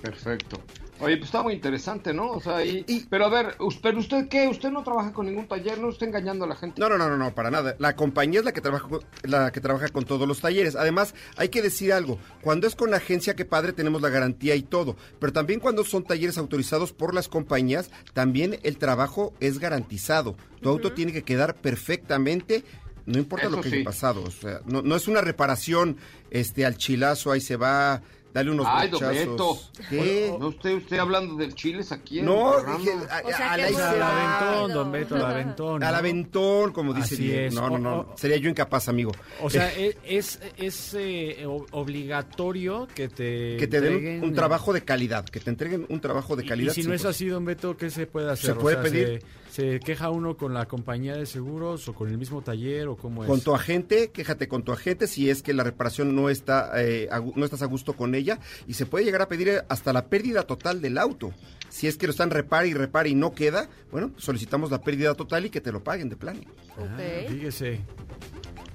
[0.02, 0.62] Perfecto.
[1.00, 2.32] Oye, pues está muy interesante, ¿no?
[2.32, 5.26] O sea, y, Y- pero a ver, us- pero usted qué, usted no trabaja con
[5.28, 6.80] ningún taller, no está engañando a la gente.
[6.82, 7.76] No, no, no, no, no, para nada.
[7.80, 10.76] La compañía es la que trabaja con- la que trabaja con todos los talleres.
[10.76, 12.18] Además, hay que decir algo.
[12.42, 14.96] Cuando es con agencia, qué padre, tenemos la garantía y todo.
[15.20, 20.36] Pero también cuando son talleres autorizados por las compañías, también el trabajo es garantizado.
[20.62, 22.64] Tu auto tiene que quedar perfectamente.
[23.06, 23.76] No importa lo que sí.
[23.78, 25.96] haya pasado, o sea, no, no es una reparación
[26.30, 28.02] este al chilazo, ahí se va,
[28.34, 29.30] dale unos Ay, don brochazos.
[29.30, 29.60] Beto.
[29.90, 30.36] ¿Qué?
[30.40, 33.58] No, usted, usted hablando del chiles aquí en el No, dije, a- O sea, a
[33.58, 35.84] la al aventón, don Beto, al aventón.
[35.84, 35.98] al ¿no?
[35.98, 37.54] aventón, como dice Así es.
[37.54, 38.00] No, no, no.
[38.00, 39.12] o- Sería yo incapaz, amigo.
[39.42, 44.84] O sea, es, es, es, eh, obligatorio que te que te den un- trabajo de
[44.84, 46.72] calidad, que te entreguen un trabajo de calidad.
[46.76, 48.54] Y, si no es sí, así, don Beto, ¿qué se puede hacer?
[48.54, 49.20] Se puede pedir.
[49.22, 49.28] Se,
[49.58, 53.24] se queja uno con la compañía de seguros o con el mismo taller o cómo
[53.24, 53.28] es?
[53.28, 57.08] Con tu agente, quéjate con tu agente si es que la reparación no está eh,
[57.12, 58.38] a no estás a gusto con ella
[58.68, 61.32] y se puede llegar a pedir eh, hasta la pérdida total del auto.
[61.70, 65.16] Si es que lo están repare y repare y no queda, bueno, solicitamos la pérdida
[65.16, 66.42] total y que te lo paguen de plano.
[66.78, 67.30] Ah, Ok.
[67.32, 67.82] fíjese.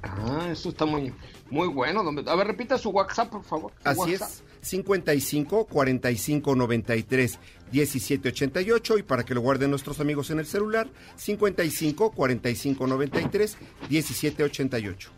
[0.03, 1.14] Ah, eso está muy,
[1.53, 2.03] muy bueno.
[2.03, 2.30] don Beto.
[2.30, 3.72] A ver, repita su WhatsApp, por favor.
[3.84, 4.30] Así WhatsApp.
[4.30, 7.38] es, 55 45 93
[7.70, 13.57] 17 88 y para que lo guarden nuestros amigos en el celular 55 45 93
[13.88, 15.11] 17 88.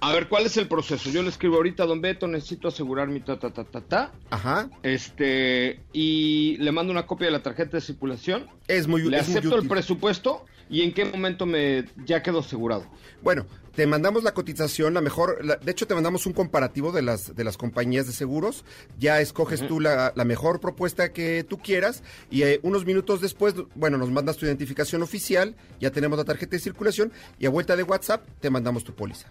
[0.00, 1.10] A ver, ¿cuál es el proceso?
[1.10, 4.12] Yo le escribo ahorita, don Beto, necesito asegurar mi ta ta ta ta ta.
[4.30, 4.70] Ajá.
[4.84, 8.46] Este, y le mando una copia de la tarjeta de circulación.
[8.68, 9.70] Es muy Le es muy acepto el útil.
[9.70, 12.86] presupuesto y en qué momento me ya quedo asegurado.
[13.22, 13.46] Bueno,
[13.78, 17.36] te mandamos la cotización, la mejor, la- de hecho te mandamos un comparativo de las
[17.36, 18.64] de las compañías de seguros,
[18.98, 23.54] ya escoges tú la, la mejor propuesta que tú quieras y eh, unos minutos después,
[23.76, 27.76] bueno, nos mandas tu identificación oficial, ya tenemos la tarjeta de circulación y a vuelta
[27.76, 29.28] de WhatsApp te mandamos tu póliza.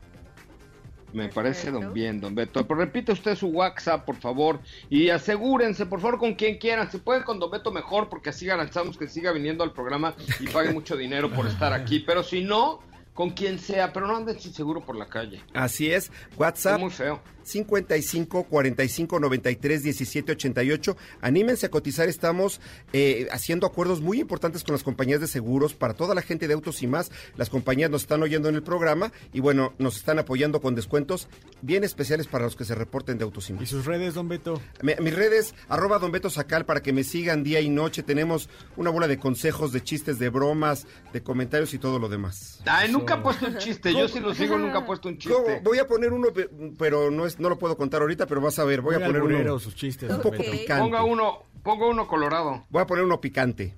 [1.13, 1.85] Me parece Perfecto.
[1.87, 2.65] don bien, don Beto.
[2.67, 6.91] Pero repite usted su WhatsApp, por favor, y asegúrense, por favor, con quien quieran.
[6.91, 10.47] Si pueden con don Beto, mejor, porque así garantizamos que siga viniendo al programa y
[10.47, 11.99] pague mucho dinero por estar aquí.
[12.01, 12.79] Pero si no,
[13.17, 15.41] con quien sea, pero no anden sin seguro por la calle.
[15.55, 17.19] Así es, Es WhatsApp muy feo.
[17.47, 20.97] 55 45 93 17 88.
[21.21, 22.09] Anímense a cotizar.
[22.09, 22.59] Estamos
[22.93, 26.53] eh, haciendo acuerdos muy importantes con las compañías de seguros para toda la gente de
[26.53, 27.11] autos y más.
[27.35, 31.27] Las compañías nos están oyendo en el programa y bueno, nos están apoyando con descuentos
[31.61, 33.69] bien especiales para los que se reporten de autos y ¿Y más.
[33.69, 34.61] sus redes, don Beto?
[34.81, 38.03] Mi- mis redes, arroba Don Beto Sacal, para que me sigan día y noche.
[38.03, 42.61] Tenemos una bola de consejos, de chistes, de bromas, de comentarios y todo lo demás.
[42.65, 43.93] Ay, nunca ha puesto un chiste.
[43.93, 45.45] Yo sí lo sigo, nunca ha puesto un ¿Cómo?
[45.45, 45.61] chiste.
[45.63, 48.59] Voy a poner uno, pe- pero no es, no lo puedo contar ahorita, pero vas
[48.59, 48.81] a ver.
[48.81, 50.83] Voy a poner uno sus chistes, un poco picante.
[50.83, 52.65] Ponga uno, ponga uno colorado.
[52.69, 53.73] Voy a poner uno picante.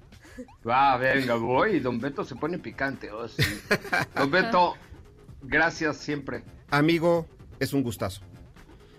[0.68, 1.80] Va, venga, voy.
[1.80, 3.12] Don Beto se pone picante.
[3.12, 3.44] oh, sí.
[4.16, 4.76] Don Beto,
[5.42, 6.44] gracias siempre.
[6.70, 7.26] Amigo,
[7.60, 8.22] es un gustazo.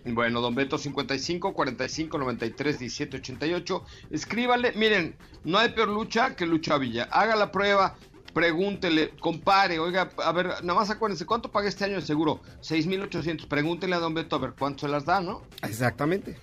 [0.05, 3.85] Bueno, don Beto 55 45 93 17 88.
[4.11, 7.05] Escríbale, miren, no hay peor lucha que lucha Villa.
[7.11, 7.97] Haga la prueba,
[8.33, 12.41] pregúntele, compare, oiga, a ver, nada más acuérdense, ¿cuánto pagué este año de seguro?
[12.61, 13.47] 6,800.
[13.47, 15.43] Pregúntele a don Beto a ver cuánto se las da, ¿no?
[15.63, 16.37] Exactamente.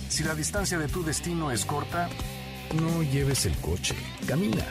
[0.10, 2.10] Si la distancia de tu destino es corta,
[2.76, 3.96] no lleves el coche,
[4.28, 4.66] camina.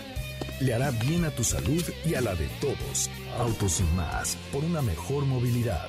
[0.61, 3.11] Le hará bien a tu salud y a la de todos.
[3.39, 5.89] Autos y más, por una mejor movilidad.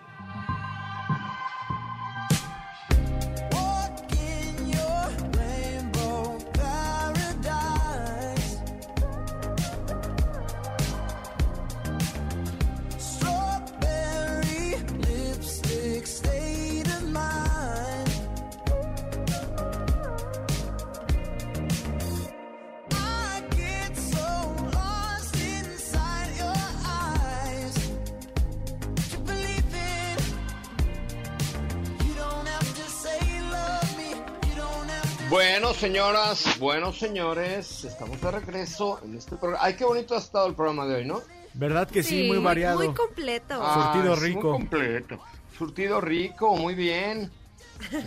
[35.31, 39.63] Bueno, señoras, buenos señores, estamos de regreso en este programa.
[39.65, 41.21] Ay, qué bonito ha estado el programa de hoy, ¿no?
[41.53, 42.27] ¿Verdad que sí?
[42.27, 42.79] muy variado.
[42.79, 43.55] Muy completo.
[43.73, 44.41] Surtido Ah, rico.
[44.41, 45.19] Muy completo.
[45.57, 47.31] Surtido rico, muy bien.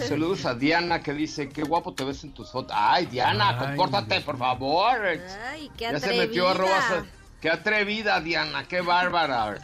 [0.07, 2.77] Saludos a Diana que dice, qué guapo te ves en tus fotos.
[2.79, 5.01] Ay, Diana, Ay, compórtate, por favor.
[5.03, 6.01] Ay, qué ya atrevida.
[6.01, 7.05] se metió a robar.
[7.41, 9.57] Qué atrevida, Diana, qué bárbara.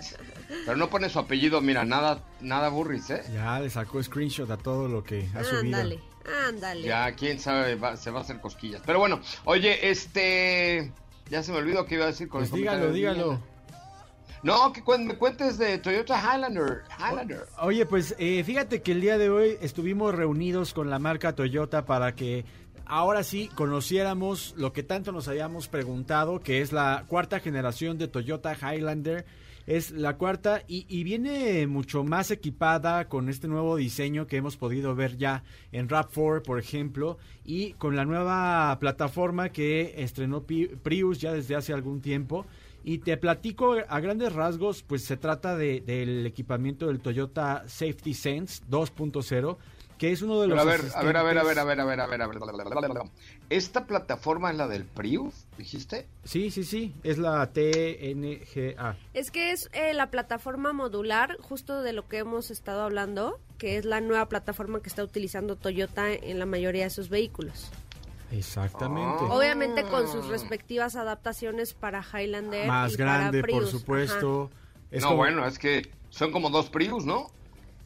[0.48, 3.22] Pero no pone su apellido, mira, nada, nada burris, ¿eh?
[3.32, 5.76] Ya le sacó screenshot a todo lo que ha subido.
[5.76, 6.00] Ándale,
[6.48, 6.82] ándale.
[6.82, 8.82] Ya, quién sabe, va- se va a hacer cosquillas.
[8.84, 10.92] Pero bueno, oye, este...
[11.28, 13.40] Ya se me olvidó que iba a decir con Pues el dígalo, dígalo.
[14.42, 16.82] No, que cuen- me cuentes de Toyota Highlander.
[16.98, 17.44] Highlander.
[17.60, 21.84] Oye, pues eh, fíjate que el día de hoy estuvimos reunidos con la marca Toyota
[21.84, 22.44] para que
[22.86, 28.08] ahora sí conociéramos lo que tanto nos habíamos preguntado, que es la cuarta generación de
[28.08, 29.26] Toyota Highlander.
[29.70, 34.56] Es la cuarta y, y viene mucho más equipada con este nuevo diseño que hemos
[34.56, 41.20] podido ver ya en RAV4, por ejemplo, y con la nueva plataforma que estrenó Prius
[41.20, 42.46] ya desde hace algún tiempo.
[42.82, 48.12] Y te platico a grandes rasgos, pues se trata de, del equipamiento del Toyota Safety
[48.12, 49.56] Sense 2.0,
[49.98, 51.80] que es uno de los a ver, a ver, a ver, a ver, a ver,
[51.80, 53.02] a ver, a ver.
[53.50, 56.06] ¿Esta plataforma es la del Prius, dijiste?
[56.24, 58.96] Sí, sí, sí, es la TNGA.
[59.14, 63.76] Es que es eh, la plataforma modular, justo de lo que hemos estado hablando, que
[63.76, 67.70] es la nueva plataforma que está utilizando Toyota en la mayoría de sus vehículos.
[68.32, 69.24] Exactamente.
[69.28, 69.34] Ah.
[69.34, 73.70] Obviamente con sus respectivas adaptaciones para Highlander Más y para grande, por Prius.
[73.70, 74.50] supuesto.
[74.90, 77.30] Es no, como- bueno, es que son como dos Prius, ¿no?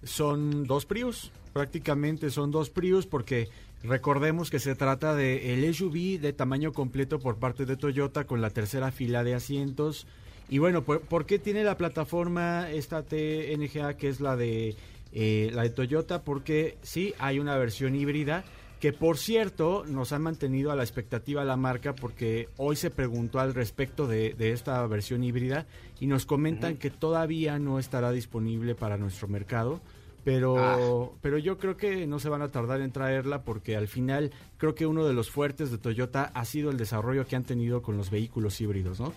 [0.02, 3.48] Son dos Prius, prácticamente son dos Prius porque
[3.84, 8.40] recordemos que se trata de el SUV de tamaño completo por parte de Toyota con
[8.40, 10.06] la tercera fila de asientos.
[10.48, 14.74] Y bueno, ¿por, por qué tiene la plataforma esta TNGA que es la de
[15.12, 16.22] eh, la de Toyota?
[16.22, 18.44] Porque sí hay una versión híbrida
[18.80, 23.38] que por cierto nos ha mantenido a la expectativa la marca porque hoy se preguntó
[23.38, 25.66] al respecto de, de esta versión híbrida
[26.00, 29.80] y nos comentan que todavía no estará disponible para nuestro mercado.
[30.24, 34.30] Pero, pero yo creo que no se van a tardar en traerla porque al final
[34.56, 37.82] creo que uno de los fuertes de Toyota ha sido el desarrollo que han tenido
[37.82, 39.12] con los vehículos híbridos, ¿no?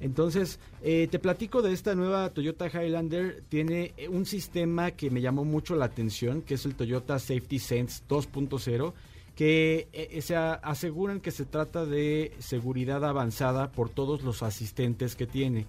[0.00, 3.42] Entonces, eh, te platico de esta nueva Toyota Highlander.
[3.48, 7.58] Tiene eh, un sistema que me llamó mucho la atención, que es el Toyota Safety
[7.58, 8.92] Sense 2.0,
[9.34, 15.16] que eh, se a- aseguran que se trata de seguridad avanzada por todos los asistentes
[15.16, 15.66] que tiene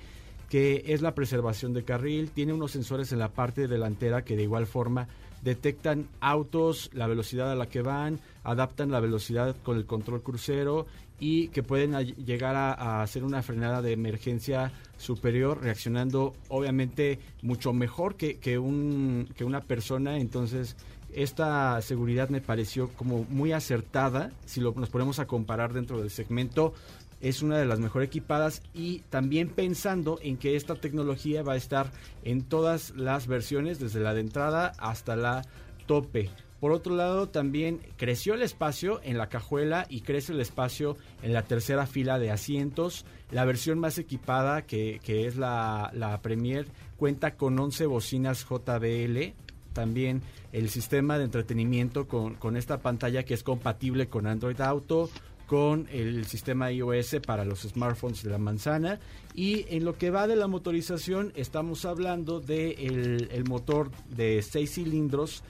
[0.50, 4.44] que es la preservación de carril, tiene unos sensores en la parte delantera que de
[4.44, 5.08] igual forma
[5.44, 10.86] detectan autos, la velocidad a la que van, adaptan la velocidad con el control crucero
[11.20, 17.74] y que pueden llegar a, a hacer una frenada de emergencia superior, reaccionando obviamente mucho
[17.74, 20.18] mejor que, que, un, que una persona.
[20.18, 20.76] Entonces,
[21.14, 26.10] esta seguridad me pareció como muy acertada, si lo, nos ponemos a comparar dentro del
[26.10, 26.74] segmento
[27.22, 31.58] es una de las mejor equipadas y también pensando en que esta tecnología va a
[31.58, 31.92] estar
[32.24, 35.44] en todas las versiones, desde la de entrada hasta la
[35.86, 36.30] tope.
[36.60, 41.32] Por otro lado, también creció el espacio en la cajuela y crece el espacio en
[41.32, 43.06] la tercera fila de asientos.
[43.32, 46.68] La versión más equipada, que, que es la, la Premier,
[46.98, 49.34] cuenta con 11 bocinas JBL.
[49.72, 55.10] También el sistema de entretenimiento con, con esta pantalla que es compatible con Android Auto,
[55.50, 59.00] con el sistema iOS para los smartphones de la manzana.
[59.34, 64.44] Y en lo que va de la motorización estamos hablando de el, el motor de
[64.44, 65.42] 6 cilindros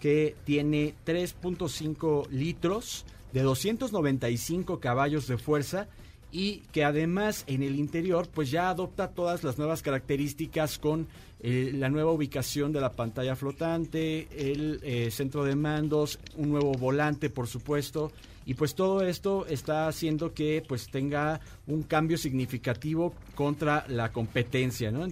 [0.00, 5.88] que tiene 3.5 litros de 295 caballos de fuerza
[6.30, 11.08] y que además en el interior pues ya adopta todas las nuevas características con
[11.40, 16.72] eh, la nueva ubicación de la pantalla flotante, el eh, centro de mandos, un nuevo
[16.72, 18.12] volante por supuesto
[18.48, 24.90] y pues todo esto está haciendo que pues tenga un cambio significativo contra la competencia,
[24.90, 25.06] ¿no?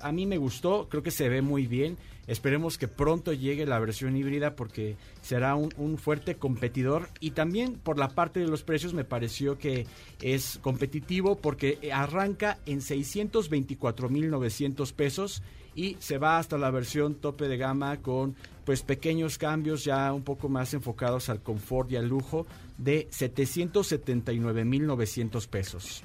[0.00, 1.98] A mí me gustó, creo que se ve muy bien.
[2.26, 7.74] Esperemos que pronto llegue la versión híbrida porque será un, un fuerte competidor y también
[7.74, 9.86] por la parte de los precios me pareció que
[10.22, 15.42] es competitivo porque arranca en 624.900 pesos
[15.74, 20.22] y se va hasta la versión tope de gama con pues pequeños cambios ya un
[20.22, 22.46] poco más enfocados al confort y al lujo
[22.80, 26.04] de 779.900 pesos.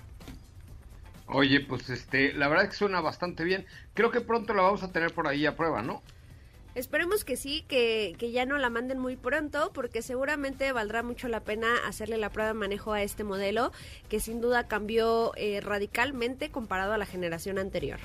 [1.27, 3.65] Oye, pues este, la verdad es que suena bastante bien.
[3.93, 6.03] Creo que pronto la vamos a tener por ahí a prueba, ¿no?
[6.75, 11.29] Esperemos que sí, que, que ya no la manden muy pronto, porque seguramente valdrá mucho
[11.29, 13.71] la pena hacerle la prueba de manejo a este modelo,
[14.09, 17.99] que sin duda cambió eh, radicalmente comparado a la generación anterior.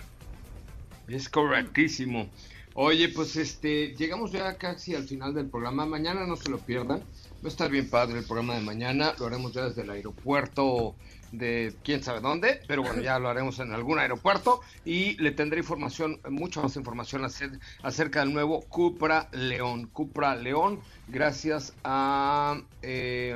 [1.09, 2.31] Es correctísimo.
[2.75, 5.85] Oye, pues este, llegamos ya casi al final del programa.
[5.85, 7.03] Mañana no se lo pierdan.
[7.43, 9.15] Va a estar bien padre el programa de mañana.
[9.19, 10.95] Lo haremos ya desde el aeropuerto
[11.33, 15.61] de quién sabe dónde, pero bueno, ya lo haremos en algún aeropuerto y le tendré
[15.61, 19.87] información, mucha más información acer- acerca del nuevo Cupra León.
[19.93, 22.61] Cupra León, gracias a...
[22.83, 23.35] eh,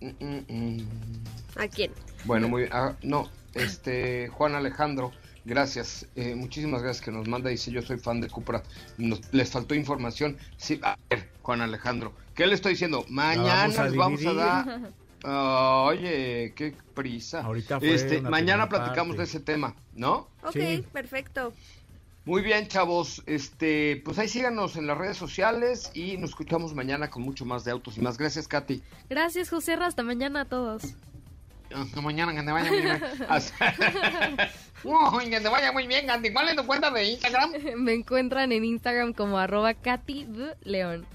[0.00, 0.86] mm, mm, mm,
[1.56, 1.90] ¿A quién?
[2.24, 2.72] bueno, muy bien.
[2.72, 5.12] Ah, no, este, Juan Alejandro,
[5.44, 6.06] gracias.
[6.14, 7.50] Eh, muchísimas gracias que nos manda.
[7.50, 8.62] Dice, yo soy fan de Cupra.
[8.98, 10.38] Nos, les faltó información.
[10.56, 12.14] Sí, a ver, Juan Alejandro.
[12.36, 13.04] ¿Qué le estoy diciendo?
[13.08, 14.80] Mañana vamos les vamos a dar...
[15.24, 17.40] Ah, oye, qué prisa.
[17.42, 19.22] Ahorita fue este, mañana platicamos parte.
[19.22, 20.28] de ese tema, ¿no?
[20.44, 20.84] Ok, Sí.
[20.92, 21.52] perfecto.
[22.26, 23.22] Muy bien, chavos.
[23.26, 27.64] Este, pues ahí síganos en las redes sociales y nos escuchamos mañana con mucho más
[27.64, 28.18] de autos y más.
[28.18, 28.82] Gracias, Katy.
[29.08, 29.74] Gracias, José.
[29.74, 30.82] Hasta mañana a todos.
[31.74, 33.02] Hasta mañana, que te vaya muy bien.
[33.28, 33.74] Hasta-
[34.84, 36.32] Uy, que te vaya muy bien, Katy.
[36.32, 37.50] ¿Cuál es tu cuenta de Instagram?
[37.78, 40.26] Me encuentran en Instagram como arroba Katy.
[40.62, 41.06] León.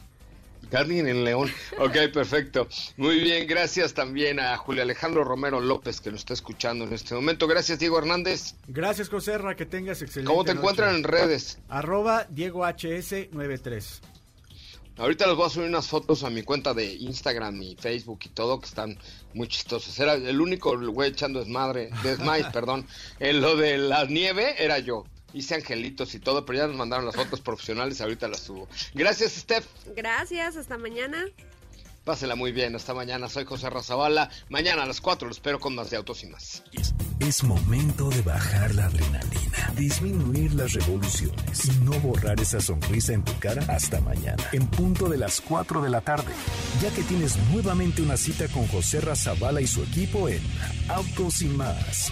[0.71, 1.51] Katy en León.
[1.79, 2.67] Ok, perfecto.
[2.95, 7.13] Muy bien, gracias también a Julio Alejandro Romero López que nos está escuchando en este
[7.13, 7.45] momento.
[7.45, 8.55] Gracias, Diego Hernández.
[8.67, 10.59] Gracias, Joserra, que tengas excelente ¿Cómo te noche.
[10.59, 11.59] encuentran en redes?
[11.67, 13.99] Arroba Diego HS93.
[14.97, 18.29] Ahorita les voy a subir unas fotos a mi cuenta de Instagram y Facebook y
[18.29, 18.97] todo, que están
[19.33, 19.97] muy chistosas.
[19.99, 22.85] Era el único güey echando desmadre, desmais, perdón.
[23.19, 25.05] En lo de la nieve era yo.
[25.33, 28.67] Hice angelitos y todo, pero ya nos mandaron las fotos profesionales y ahorita las subo.
[28.93, 29.65] Gracias, Steph.
[29.95, 31.25] Gracias, hasta mañana.
[32.03, 33.29] Pásela muy bien, hasta mañana.
[33.29, 34.29] Soy José Razabala.
[34.49, 36.63] Mañana a las 4 lo espero con más de autos y más.
[37.19, 43.23] Es momento de bajar la adrenalina, disminuir las revoluciones y no borrar esa sonrisa en
[43.23, 46.33] tu cara hasta mañana, en punto de las 4 de la tarde,
[46.81, 50.41] ya que tienes nuevamente una cita con José Razabala y su equipo en
[50.89, 52.11] Autos y más.